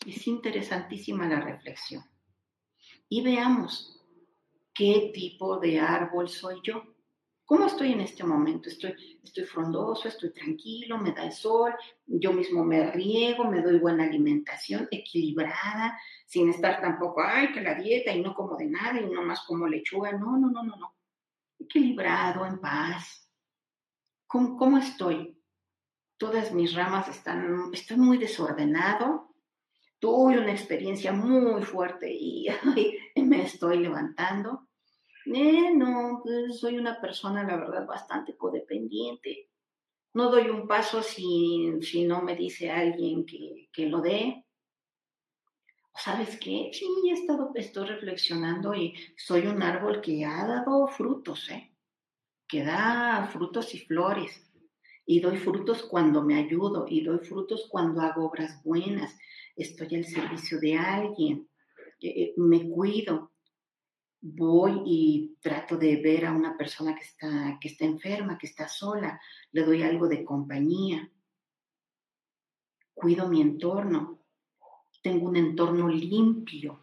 [0.06, 2.04] Es interesantísima la reflexión
[3.08, 4.00] y veamos
[4.72, 6.91] qué tipo de árbol soy yo.
[7.52, 8.70] ¿Cómo estoy en este momento?
[8.70, 11.74] Estoy, estoy frondoso, estoy tranquilo, me da el sol,
[12.06, 17.74] yo mismo me riego, me doy buena alimentación, equilibrada, sin estar tampoco, ay, que la
[17.74, 20.12] dieta y no como de nada y no más como lechuga.
[20.12, 20.96] No, no, no, no, no.
[21.58, 23.30] Equilibrado, en paz.
[24.26, 25.38] ¿Cómo, cómo estoy?
[26.16, 29.34] Todas mis ramas están, están muy desordenado,
[29.98, 32.46] tuve una experiencia muy fuerte y
[33.16, 34.70] me estoy levantando.
[35.26, 39.48] Eh, no, pues soy una persona, la verdad, bastante codependiente.
[40.14, 44.44] No doy un paso si, si no me dice alguien que, que lo dé.
[45.94, 46.70] ¿Sabes qué?
[46.72, 51.74] Sí, he estado, estoy reflexionando y soy un árbol que ha dado frutos, ¿eh?
[52.48, 54.50] Que da frutos y flores.
[55.04, 59.18] Y doy frutos cuando me ayudo y doy frutos cuando hago obras buenas
[59.56, 61.48] estoy al servicio de alguien,
[62.00, 63.31] eh, eh, me cuido,
[64.22, 68.68] voy y trato de ver a una persona que está, que está enferma, que está
[68.68, 69.20] sola,
[69.50, 71.10] le doy algo de compañía,
[72.94, 74.20] cuido mi entorno,
[75.02, 76.80] tengo un entorno limpio,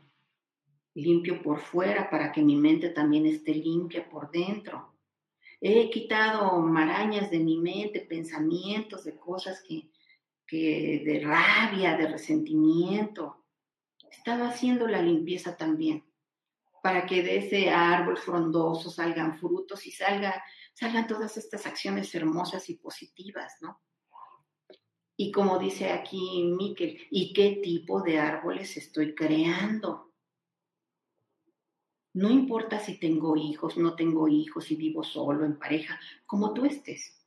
[0.95, 4.97] limpio por fuera para que mi mente también esté limpia por dentro.
[5.61, 9.91] He quitado marañas de mi mente, pensamientos de cosas que,
[10.45, 13.45] que de rabia, de resentimiento.
[14.11, 16.08] Estaba haciendo la limpieza también
[16.81, 22.69] para que de ese árbol frondoso salgan frutos y salga, salgan todas estas acciones hermosas
[22.69, 23.81] y positivas, ¿no?
[25.17, 30.13] Y como dice aquí Miquel, ¿y qué tipo de árboles estoy creando?
[32.13, 36.65] No importa si tengo hijos, no tengo hijos, si vivo solo, en pareja, como tú
[36.65, 37.19] estés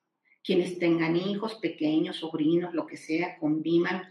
[0.45, 4.09] quienes tengan hijos pequeños, sobrinos, lo que sea, convivan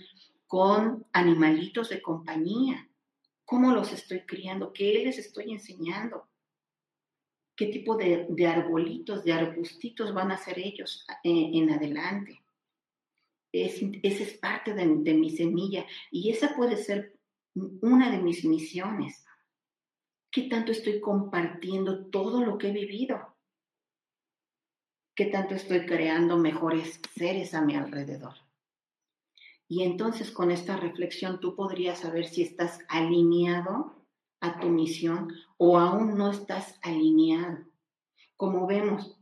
[0.48, 2.90] con animalitos de compañía.
[3.52, 4.72] ¿Cómo los estoy criando?
[4.72, 6.26] ¿Qué les estoy enseñando?
[7.54, 12.42] ¿Qué tipo de, arbolitos, de arbustitos van a ser ellos eh, en, adelante?
[13.52, 17.20] esa es parte de mi semilla y esa puede ser
[17.82, 19.26] una de mis misiones.
[20.32, 23.36] ¿Qué tanto estoy compartiendo todo lo que he vivido?
[25.14, 28.36] ¿Qué tanto estoy creando mejores seres a mi alrededor?
[29.72, 33.96] Y entonces con esta reflexión tú podrías saber si estás alineado
[34.42, 37.60] a tu misión o aún no estás alineado.
[38.36, 39.18] Como vemos,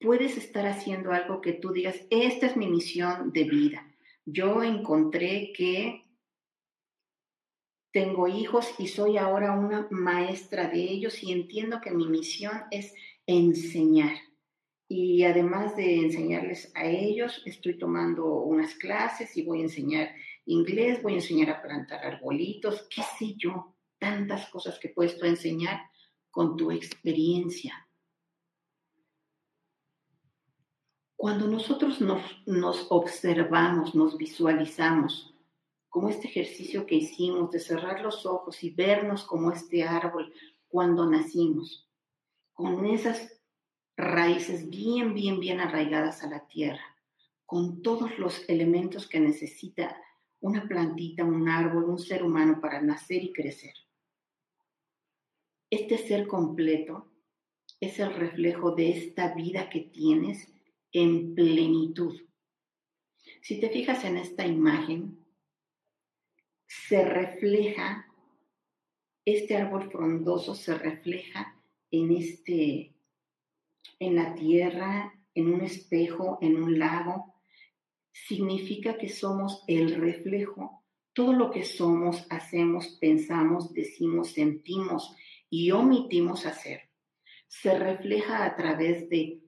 [0.00, 3.86] puedes estar haciendo algo que tú digas, esta es mi misión de vida.
[4.24, 6.06] Yo encontré que
[7.92, 12.94] tengo hijos y soy ahora una maestra de ellos y entiendo que mi misión es
[13.26, 14.29] enseñar.
[14.92, 20.12] Y además de enseñarles a ellos, estoy tomando unas clases y voy a enseñar
[20.46, 25.80] inglés, voy a enseñar a plantar arbolitos, qué sé yo, tantas cosas que puedes enseñar
[26.28, 27.88] con tu experiencia.
[31.14, 35.32] Cuando nosotros nos, nos observamos, nos visualizamos,
[35.88, 40.34] como este ejercicio que hicimos de cerrar los ojos y vernos como este árbol
[40.66, 41.88] cuando nacimos,
[42.52, 43.39] con esas
[44.00, 46.96] raíces bien, bien, bien arraigadas a la tierra,
[47.46, 49.96] con todos los elementos que necesita
[50.40, 53.74] una plantita, un árbol, un ser humano para nacer y crecer.
[55.68, 57.12] Este ser completo
[57.78, 60.52] es el reflejo de esta vida que tienes
[60.92, 62.20] en plenitud.
[63.42, 65.24] Si te fijas en esta imagen,
[66.66, 68.06] se refleja,
[69.24, 71.56] este árbol frondoso se refleja
[71.90, 72.94] en este,
[73.98, 77.34] en la tierra, en un espejo, en un lago.
[78.12, 80.84] Significa que somos el reflejo.
[81.12, 85.14] Todo lo que somos, hacemos, pensamos, decimos, sentimos
[85.50, 86.88] y omitimos hacer,
[87.48, 89.42] se refleja a través de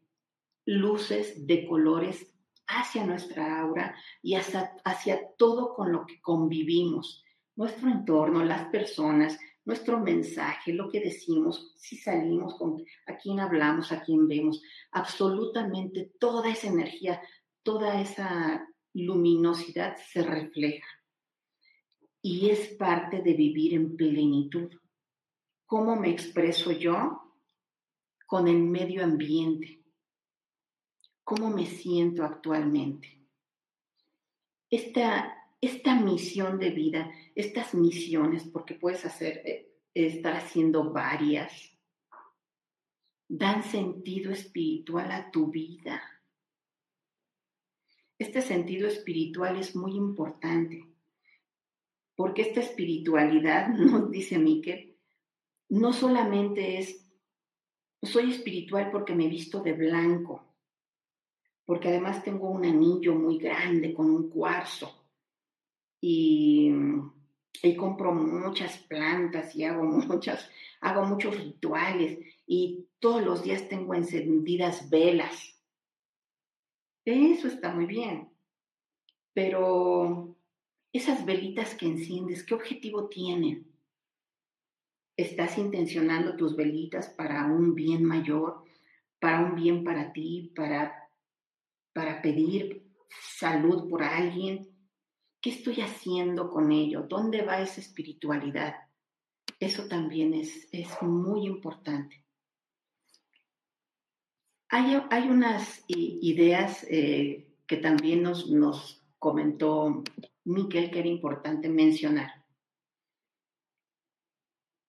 [0.66, 2.35] luces de colores
[2.66, 7.24] hacia nuestra aura y hacia, todo con lo que convivimos,
[7.55, 13.92] nuestro entorno, las personas, nuestro mensaje, lo que decimos, si salimos, con, a quién hablamos,
[13.92, 17.20] a quién vemos, absolutamente toda esa energía,
[17.62, 20.86] toda esa luminosidad se refleja.
[22.20, 24.70] Y es parte de vivir en plenitud.
[25.66, 27.20] ¿Cómo me expreso yo?
[28.26, 29.82] Con el medio ambiente
[31.24, 33.26] cómo me siento actualmente.
[34.68, 41.70] Esta, esta misión de vida, estas misiones, porque puedes hacer, eh, estar haciendo varias,
[43.28, 46.02] dan sentido espiritual a tu vida.
[48.18, 50.84] Este sentido espiritual es muy importante,
[52.16, 54.98] porque esta espiritualidad, nos dice Miquel,
[55.68, 57.08] no solamente es,
[58.02, 60.44] soy espiritual porque me visto de blanco,
[61.64, 65.01] porque además tengo un anillo muy grande con un cuarzo
[66.03, 66.70] y,
[67.62, 70.50] y compro muchas plantas y hago muchas,
[70.82, 75.59] hago muchos rituales y todos los días tengo encendidas velas.
[77.05, 78.28] Eso está muy bien,
[79.32, 80.36] pero
[80.92, 83.66] esas velitas que enciendes, ¿qué objetivo tienen?
[85.16, 88.64] ¿Estás intencionando tus velitas para un bien mayor,
[89.18, 91.03] para un bien para ti, para
[91.92, 92.82] para pedir
[93.38, 94.68] salud por alguien,
[95.43, 97.03] ¿qué estoy haciendo con ello?
[97.03, 98.76] ¿Dónde va esa espiritualidad?
[99.59, 102.24] Eso también es, es muy importante.
[104.68, 110.03] Hay, hay unas ideas eh, que también nos, nos comentó
[110.45, 112.45] Miquel que era importante mencionar.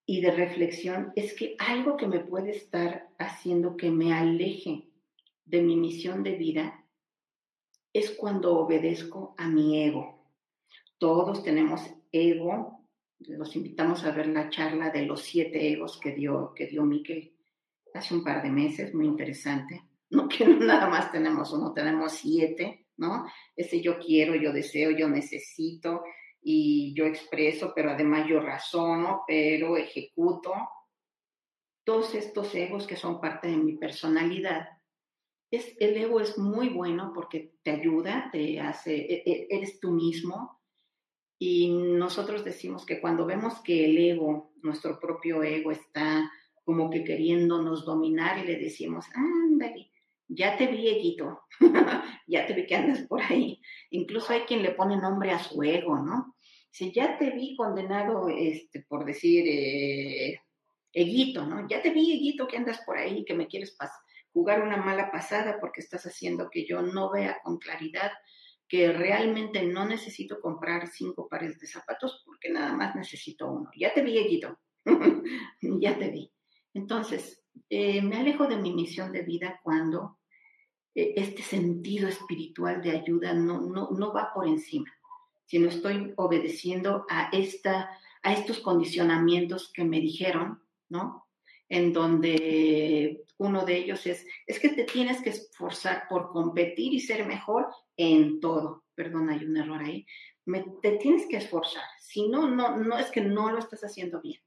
[0.06, 4.88] Y de reflexión es que algo que me puede estar haciendo que me aleje
[5.46, 6.86] de mi misión de vida
[7.94, 10.23] es cuando obedezco a mi ego.
[11.04, 11.82] Todos tenemos
[12.14, 12.88] ego.
[13.20, 17.36] Los invitamos a ver la charla de los siete egos que dio, que dio Miquel
[17.94, 19.84] hace un par de meses, muy interesante.
[20.12, 23.26] No que nada más tenemos uno, tenemos siete, ¿no?
[23.54, 26.04] Ese yo quiero, yo deseo, yo necesito
[26.42, 30.54] y yo expreso, pero además yo razono, pero ejecuto.
[31.84, 34.70] Todos estos egos que son parte de mi personalidad
[35.54, 40.63] el ego es muy bueno porque te ayuda, te hace, e, e, eres tú mismo.
[41.46, 46.32] Y nosotros decimos que cuando vemos que el ego, nuestro propio ego, está
[46.64, 49.92] como que queriéndonos dominar y le decimos, ándale,
[50.30, 51.42] ya te vi, Eguito,
[52.28, 53.62] ya te vi que andas por ahí.
[53.90, 56.34] Incluso hay quien le pone nombre a su ego, ¿no?
[56.72, 60.40] Si ya te vi condenado, este, por decir, eh,
[60.94, 61.68] Eguito, ¿no?
[61.68, 63.76] Ya te vi, Eguito, que andas por ahí, que me quieres
[64.32, 68.14] jugar una mala pasada porque estás haciendo que yo no vea con claridad
[68.74, 73.70] que realmente no necesito comprar cinco pares de zapatos porque nada más necesito uno.
[73.78, 74.58] Ya te vi, Eguito,
[75.62, 76.32] ya te vi.
[76.74, 80.18] Entonces, eh, me alejo de mi misión de vida cuando
[80.96, 84.92] eh, este sentido espiritual de ayuda no, no, no va por encima,
[85.46, 91.28] sino estoy obedeciendo a, esta, a estos condicionamientos que me dijeron, ¿no?
[91.70, 97.00] En donde uno de ellos es, es que te tienes que esforzar por competir y
[97.00, 97.68] ser mejor
[97.98, 98.84] en todo.
[98.96, 100.06] Perdón, hay un error ahí.
[100.82, 101.84] te tienes que esforzar.
[102.00, 104.42] Si no, no, no es que no lo estás haciendo bien.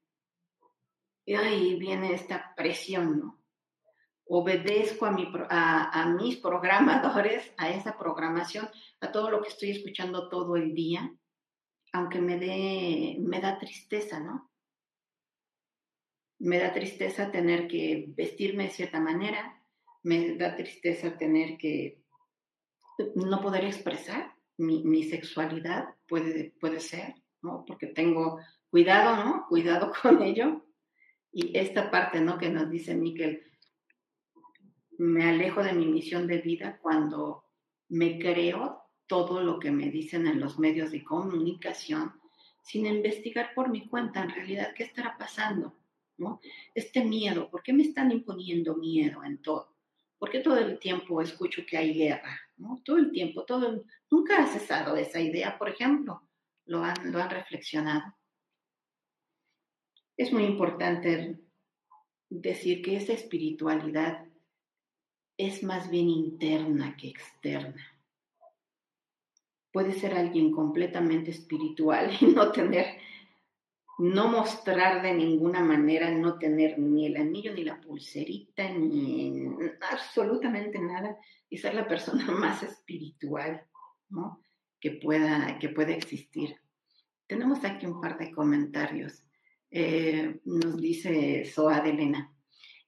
[1.24, 3.46] Y ahí viene esta presión, ¿no?
[4.28, 8.68] obedezco a, mi, a, mis programadores, a esa programación,
[9.00, 11.12] a todo lo que estoy escuchando todo el día,
[11.92, 14.50] aunque me dé, me da tristeza, ¿no?
[16.38, 19.62] Me da tristeza tener que vestirme de cierta manera,
[20.02, 22.02] me da tristeza tener que
[23.14, 27.64] no poder expresar mi, mi sexualidad, puede, puede ser, ¿no?
[27.66, 28.38] Porque tengo
[28.70, 29.46] cuidado, ¿no?
[29.48, 30.64] Cuidado con ello.
[31.32, 32.38] Y esta parte, ¿no?
[32.38, 33.42] Que nos dice Miquel,
[34.98, 37.44] me alejo de mi misión de vida cuando
[37.88, 42.20] me creo todo lo que me dicen en los medios de comunicación
[42.62, 45.78] sin investigar por mi cuenta en realidad qué estará pasando,
[46.18, 46.40] ¿no?
[46.74, 49.76] Este miedo, ¿por qué me están imponiendo miedo en todo?
[50.18, 52.40] ¿Por qué todo el tiempo escucho que hay guerra?
[52.84, 56.22] Todo el tiempo, todo nunca ha cesado esa idea, por ejemplo,
[56.64, 58.14] lo han, lo han reflexionado.
[60.16, 61.38] Es muy importante
[62.28, 64.26] decir que esa espiritualidad
[65.36, 67.84] es más bien interna que externa.
[69.70, 72.98] Puede ser alguien completamente espiritual y no tener,
[73.98, 79.42] no mostrar de ninguna manera, no tener ni el anillo, ni la pulserita, ni
[79.90, 81.16] absolutamente nada,
[81.48, 83.66] y ser la persona más espiritual
[84.80, 86.56] que, pueda, que pueda existir.
[87.26, 89.24] Tenemos aquí un par de comentarios.
[89.70, 92.32] Eh, nos dice Soa de Elena,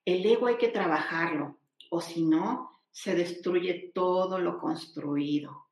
[0.05, 5.67] el ego hay que trabajarlo, o si no, se destruye todo lo construido.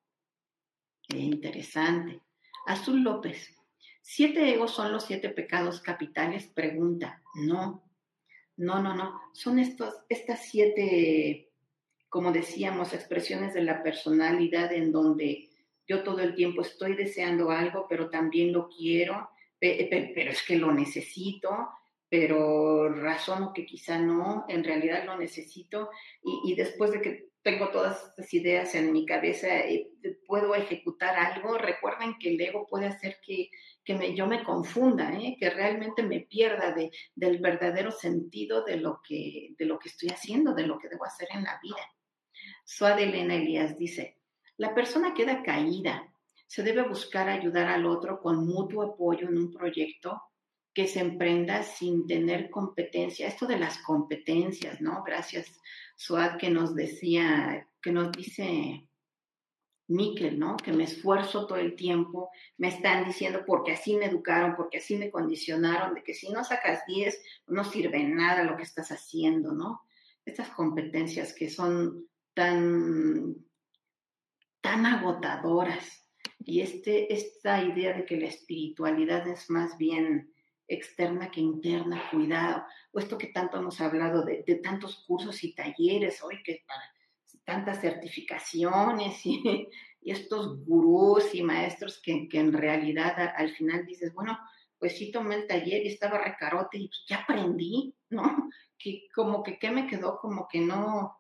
[1.08, 2.22] Qué interesante.
[2.66, 3.57] Azul López,
[4.10, 6.48] ¿siete egos son los siete pecados capitales?
[6.48, 7.22] Pregunta.
[7.36, 7.84] No,
[8.56, 9.20] no, no, no.
[9.34, 11.52] Son estos, estas siete,
[12.08, 15.50] como decíamos, expresiones de la personalidad en donde
[15.86, 19.30] yo todo el tiempo estoy deseando algo, pero también lo quiero,
[19.60, 21.68] pero es que lo necesito,
[22.08, 25.90] pero razono que quizá no, en realidad lo necesito
[26.24, 29.90] y, después de que tengo todas estas ideas en mi cabeza, eh,
[30.26, 33.50] puedo ejecutar algo, recuerden que el ego puede hacer que,
[33.96, 35.38] me, yo me confunda, ¿eh?
[35.40, 40.10] que realmente me pierda de, del verdadero sentido de lo, que, de lo que estoy
[40.10, 41.78] haciendo, de lo que debo hacer en la vida.
[42.66, 44.18] Suade Elena Elías dice,
[44.58, 46.14] la persona queda caída,
[46.48, 50.22] se debe buscar ayudar al otro con mutuo apoyo en un proyecto
[50.74, 53.28] que se emprenda sin tener competencia.
[53.28, 55.04] Esto de las competencias, ¿no?
[55.04, 55.60] Gracias,
[55.96, 58.87] Suad, que nos decía, que nos dice
[59.88, 60.58] Miquel, ¿no?
[60.58, 64.98] Que me esfuerzo todo el tiempo, me están diciendo porque así me educaron, porque así
[64.98, 69.54] me condicionaron, de que si no sacas 10, no sirve nada lo que estás haciendo,
[69.54, 69.82] ¿no?
[70.26, 73.36] Estas competencias que son tan,
[74.62, 76.06] tan agotadoras.
[76.40, 80.34] Y este, esta idea de que la espiritualidad es más bien
[80.68, 86.42] externa que interna, cuidado, puesto que tanto hemos hablado de, tantos cursos y talleres hoy,
[86.44, 86.84] que para
[87.48, 89.68] tantas certificaciones y,
[90.02, 94.38] estos gurús y maestros que, en realidad al final dices, bueno,
[94.78, 98.50] pues sí tomé el taller y estaba recarote y pues ya aprendí, ¿no?
[98.78, 101.18] Que como que qué me quedó, como que no,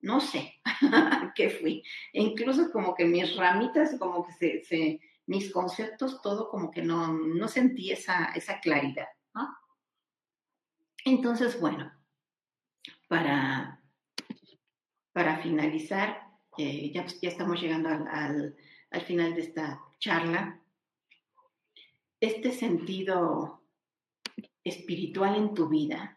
[0.00, 0.54] no sé
[1.36, 1.82] qué fui.
[2.12, 7.12] E incluso como que mis ramitas como que se mis conceptos, todo como que no,
[7.12, 9.08] no sentí esa, esa claridad.
[11.04, 11.92] Entonces, bueno,
[13.08, 13.77] para,
[15.18, 18.54] para finalizar, eh, ya, estamos llegando al,
[18.92, 20.62] al, final de esta charla,
[22.20, 23.60] este sentido
[24.62, 26.16] espiritual en tu vida,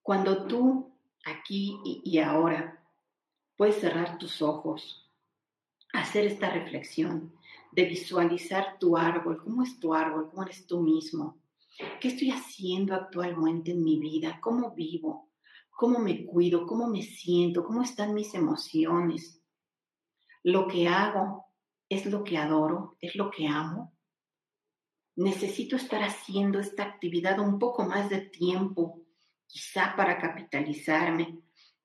[0.00, 0.90] cuando tú
[1.26, 2.82] aquí y, y ahora
[3.58, 5.12] puedes cerrar tus ojos,
[5.92, 7.34] hacer esta reflexión
[7.72, 11.36] de visualizar tu árbol, cómo es tu árbol, cómo eres tú mismo,
[12.00, 15.27] qué estoy haciendo actualmente en mi vida, cómo vivo,
[15.78, 19.40] cómo me cuido, cómo me siento, cómo están mis emociones.
[20.42, 21.46] Lo que hago
[21.88, 23.94] es lo que adoro, es lo que amo.
[25.14, 29.02] Necesito estar haciendo esta actividad un poco más de tiempo,
[29.46, 31.38] quizá para capitalizarme.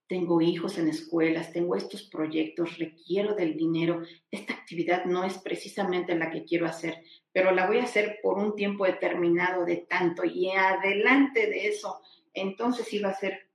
[0.08, 4.02] Tengo hijos en escuelas, tengo estos proyectos, requiero del dinero.
[4.32, 8.40] Esta actividad no es precisamente la que quiero hacer, pero la voy a hacer por
[8.40, 12.02] un tiempo determinado de tanto y adelante de eso,
[12.34, 13.53] entonces iba a ser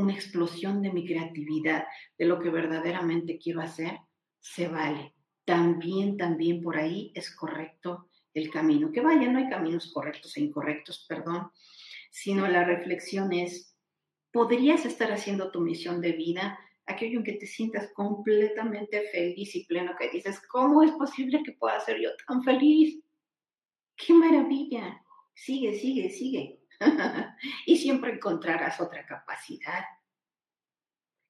[0.00, 1.84] una explosión de mi creatividad,
[2.18, 3.98] de lo que verdaderamente quiero hacer,
[4.40, 5.14] se vale.
[5.44, 8.90] También, también por ahí es correcto el camino.
[8.92, 11.50] Que vaya, no hay caminos correctos e incorrectos, perdón,
[12.10, 13.76] sino la reflexión es,
[14.32, 16.58] ¿podrías estar haciendo tu misión de vida?
[16.86, 21.52] Aquello en que te sientas completamente feliz y pleno, que dices, ¿cómo es posible que
[21.52, 23.00] pueda ser yo tan feliz?
[23.96, 25.02] ¡Qué maravilla!
[25.34, 26.59] Sigue, sigue, sigue.
[27.66, 29.84] y siempre encontrarás otra capacidad.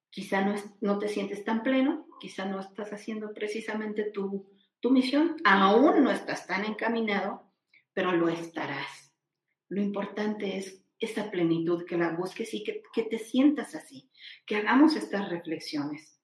[0.09, 4.49] Quizá no, no, te sientes tan pleno, quizá no estás haciendo precisamente tu,
[4.79, 7.51] tu misión, aún no estás tan encaminado,
[7.93, 9.13] pero lo estarás.
[9.69, 14.11] Lo importante es esa plenitud, que la busques y que, que te sientas así,
[14.45, 16.21] que hagamos estas reflexiones,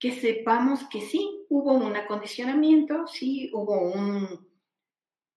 [0.00, 4.48] que sepamos que sí, hubo un acondicionamiento, sí, hubo un,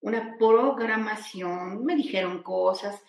[0.00, 3.00] una programación, me dijeron cosas,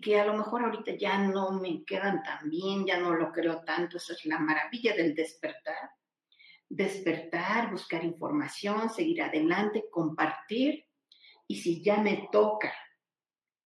[0.00, 3.62] que a lo mejor ahorita ya no me quedan tan bien, ya no lo creo
[3.64, 5.90] tanto, eso es la maravilla del despertar.
[6.68, 10.84] Despertar, buscar información, seguir adelante, compartir.
[11.46, 12.72] Y si ya me toca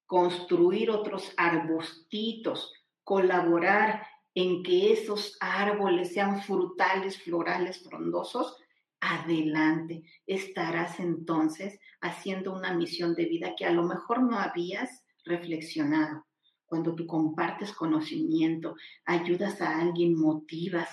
[0.07, 2.73] construir otros arbustitos,
[3.05, 8.57] colaborar en que esos árboles sean frutales, florales, frondosos,
[9.01, 10.03] adelante.
[10.27, 16.27] Estarás entonces haciendo una misión de vida que a lo mejor no habías reflexionado,
[16.67, 20.89] cuando tú compartes conocimiento, ayudas a alguien, motivas,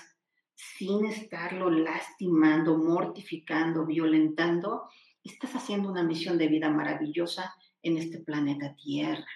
[0.56, 4.90] sin estarlo lastimando, mortificando, violentando,
[5.24, 9.28] estás haciendo una misión de vida maravillosa en este planeta Tierra.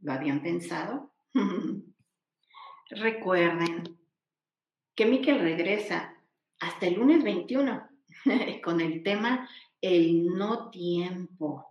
[0.00, 1.12] ¿Lo habían pensado?
[2.90, 3.98] Recuerden
[4.94, 6.14] que Miquel regresa
[6.60, 7.88] hasta el lunes 21
[8.64, 9.48] con el tema
[9.80, 11.65] el no tiempo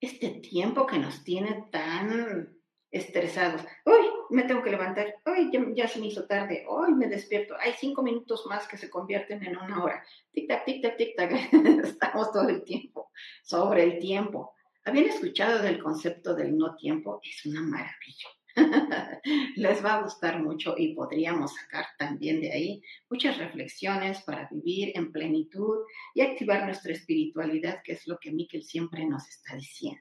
[0.00, 2.56] este tiempo que nos tiene tan
[2.90, 3.62] estresados.
[3.84, 7.72] Hoy me tengo que levantar, hoy ya, se me hizo tarde, hoy me despierto, hay
[7.78, 10.04] cinco minutos más que se convierten en una hora.
[10.32, 13.10] Tic-tac, tic-tac, tic-tac, estamos todo el tiempo
[13.42, 14.54] sobre el tiempo.
[14.84, 17.20] ¿Habían escuchado del concepto del no tiempo?
[17.22, 18.28] Es una maravilla.
[19.56, 24.92] Les va a gustar mucho y podríamos sacar también de ahí muchas reflexiones para vivir
[24.94, 25.84] en plenitud
[26.14, 30.00] y activar nuestra espiritualidad, que es lo que Miquel siempre nos está diciendo.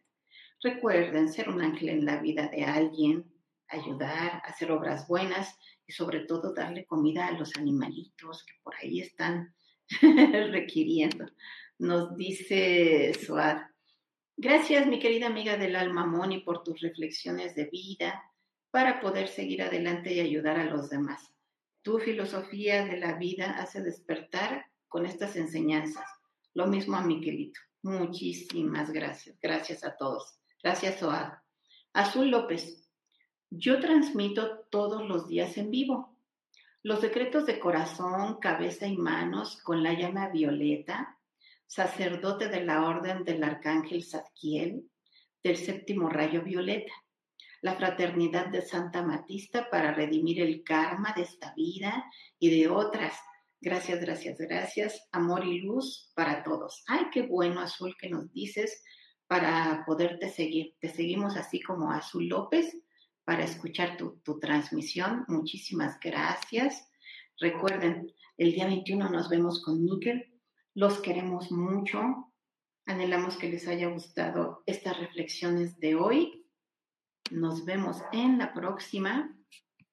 [0.62, 3.26] Recuerden ser un ángel en la vida de alguien,
[3.68, 9.01] ayudar, hacer obras buenas y sobre todo darle comida a los animalitos que por ahí
[9.01, 9.53] están
[10.51, 11.26] requiriendo.
[11.78, 13.58] Nos dice Suad.
[14.38, 18.24] Gracias, mi querida amiga del alma Moni, por tus reflexiones de vida
[18.76, 21.34] para poder seguir adelante y ayudar a los demás.
[21.82, 26.03] Tu filosofía de la vida hace despertar con estas enseñanzas.
[26.53, 27.61] Lo mismo a Miquelito.
[27.84, 29.39] Muchísimas gracias.
[29.41, 30.41] Gracias a todos.
[30.61, 31.36] Gracias, Oad.
[31.93, 32.91] Azul López.
[33.49, 36.19] Yo transmito todos los días en vivo.
[36.84, 41.17] Los secretos de corazón, cabeza y manos con la llama violeta,
[41.65, 44.91] sacerdote de la orden del arcángel Zadkiel,
[45.41, 46.91] del séptimo rayo violeta
[47.66, 52.05] la fraternidad de Santa Matista para redimir el karma de esta vida
[52.38, 53.16] y de otras.
[53.59, 55.07] Gracias, gracias, gracias.
[55.11, 56.84] Amor y luz para todos.
[56.86, 58.84] Ay, qué bueno, Azul, que nos dices
[59.26, 60.76] para poderte seguir.
[60.80, 62.72] Te seguimos así como Azul López
[63.24, 65.26] para escuchar tu, tu transmisión.
[65.28, 66.88] Muchísimas gracias.
[67.39, 70.39] Recuerden, el día 21 nos vemos con Níquel.
[70.76, 72.32] Los queremos mucho.
[72.86, 76.45] Anhelamos que les haya gustado estas reflexiones de hoy
[77.32, 79.36] nos vemos en la próxima.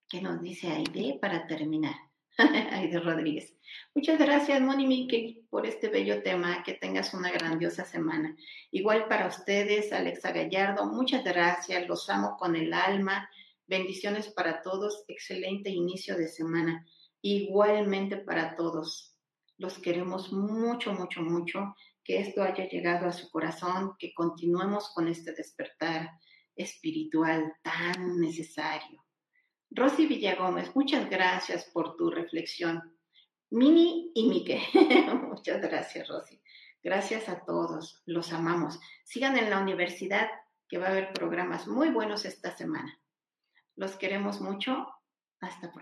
[0.09, 1.95] ¿Qué nos dice Aide para terminar?
[2.37, 3.57] Aide Rodríguez.
[3.95, 6.63] Muchas gracias, Moni Miki, por este bello tema.
[6.63, 8.37] Que tengas una grandiosa semana.
[8.71, 11.89] Igual para ustedes, Alexa Gallardo, muchas gracias.
[11.89, 13.29] Los amo con el alma.
[13.67, 15.05] Bendiciones para todos.
[15.09, 16.87] Excelente inicio de semana.
[17.23, 19.17] Igualmente para todos.
[19.57, 21.75] Los queremos mucho, mucho, mucho.
[22.05, 23.93] Que esto haya llegado a su corazón.
[23.99, 26.11] Que continuemos con este despertar
[26.57, 29.05] espiritual tan necesario.
[29.71, 32.97] Rosy Villagómez, muchas gracias por tu reflexión.
[33.51, 34.61] Mini y Mike,
[35.29, 36.43] muchas gracias, Rosy.
[36.83, 38.81] Gracias a todos, los amamos.
[39.05, 40.29] Sigan en la universidad,
[40.69, 42.99] que va a haber programas muy buenos esta semana.
[43.77, 44.87] Los queremos mucho.
[45.41, 45.81] Hasta pronto.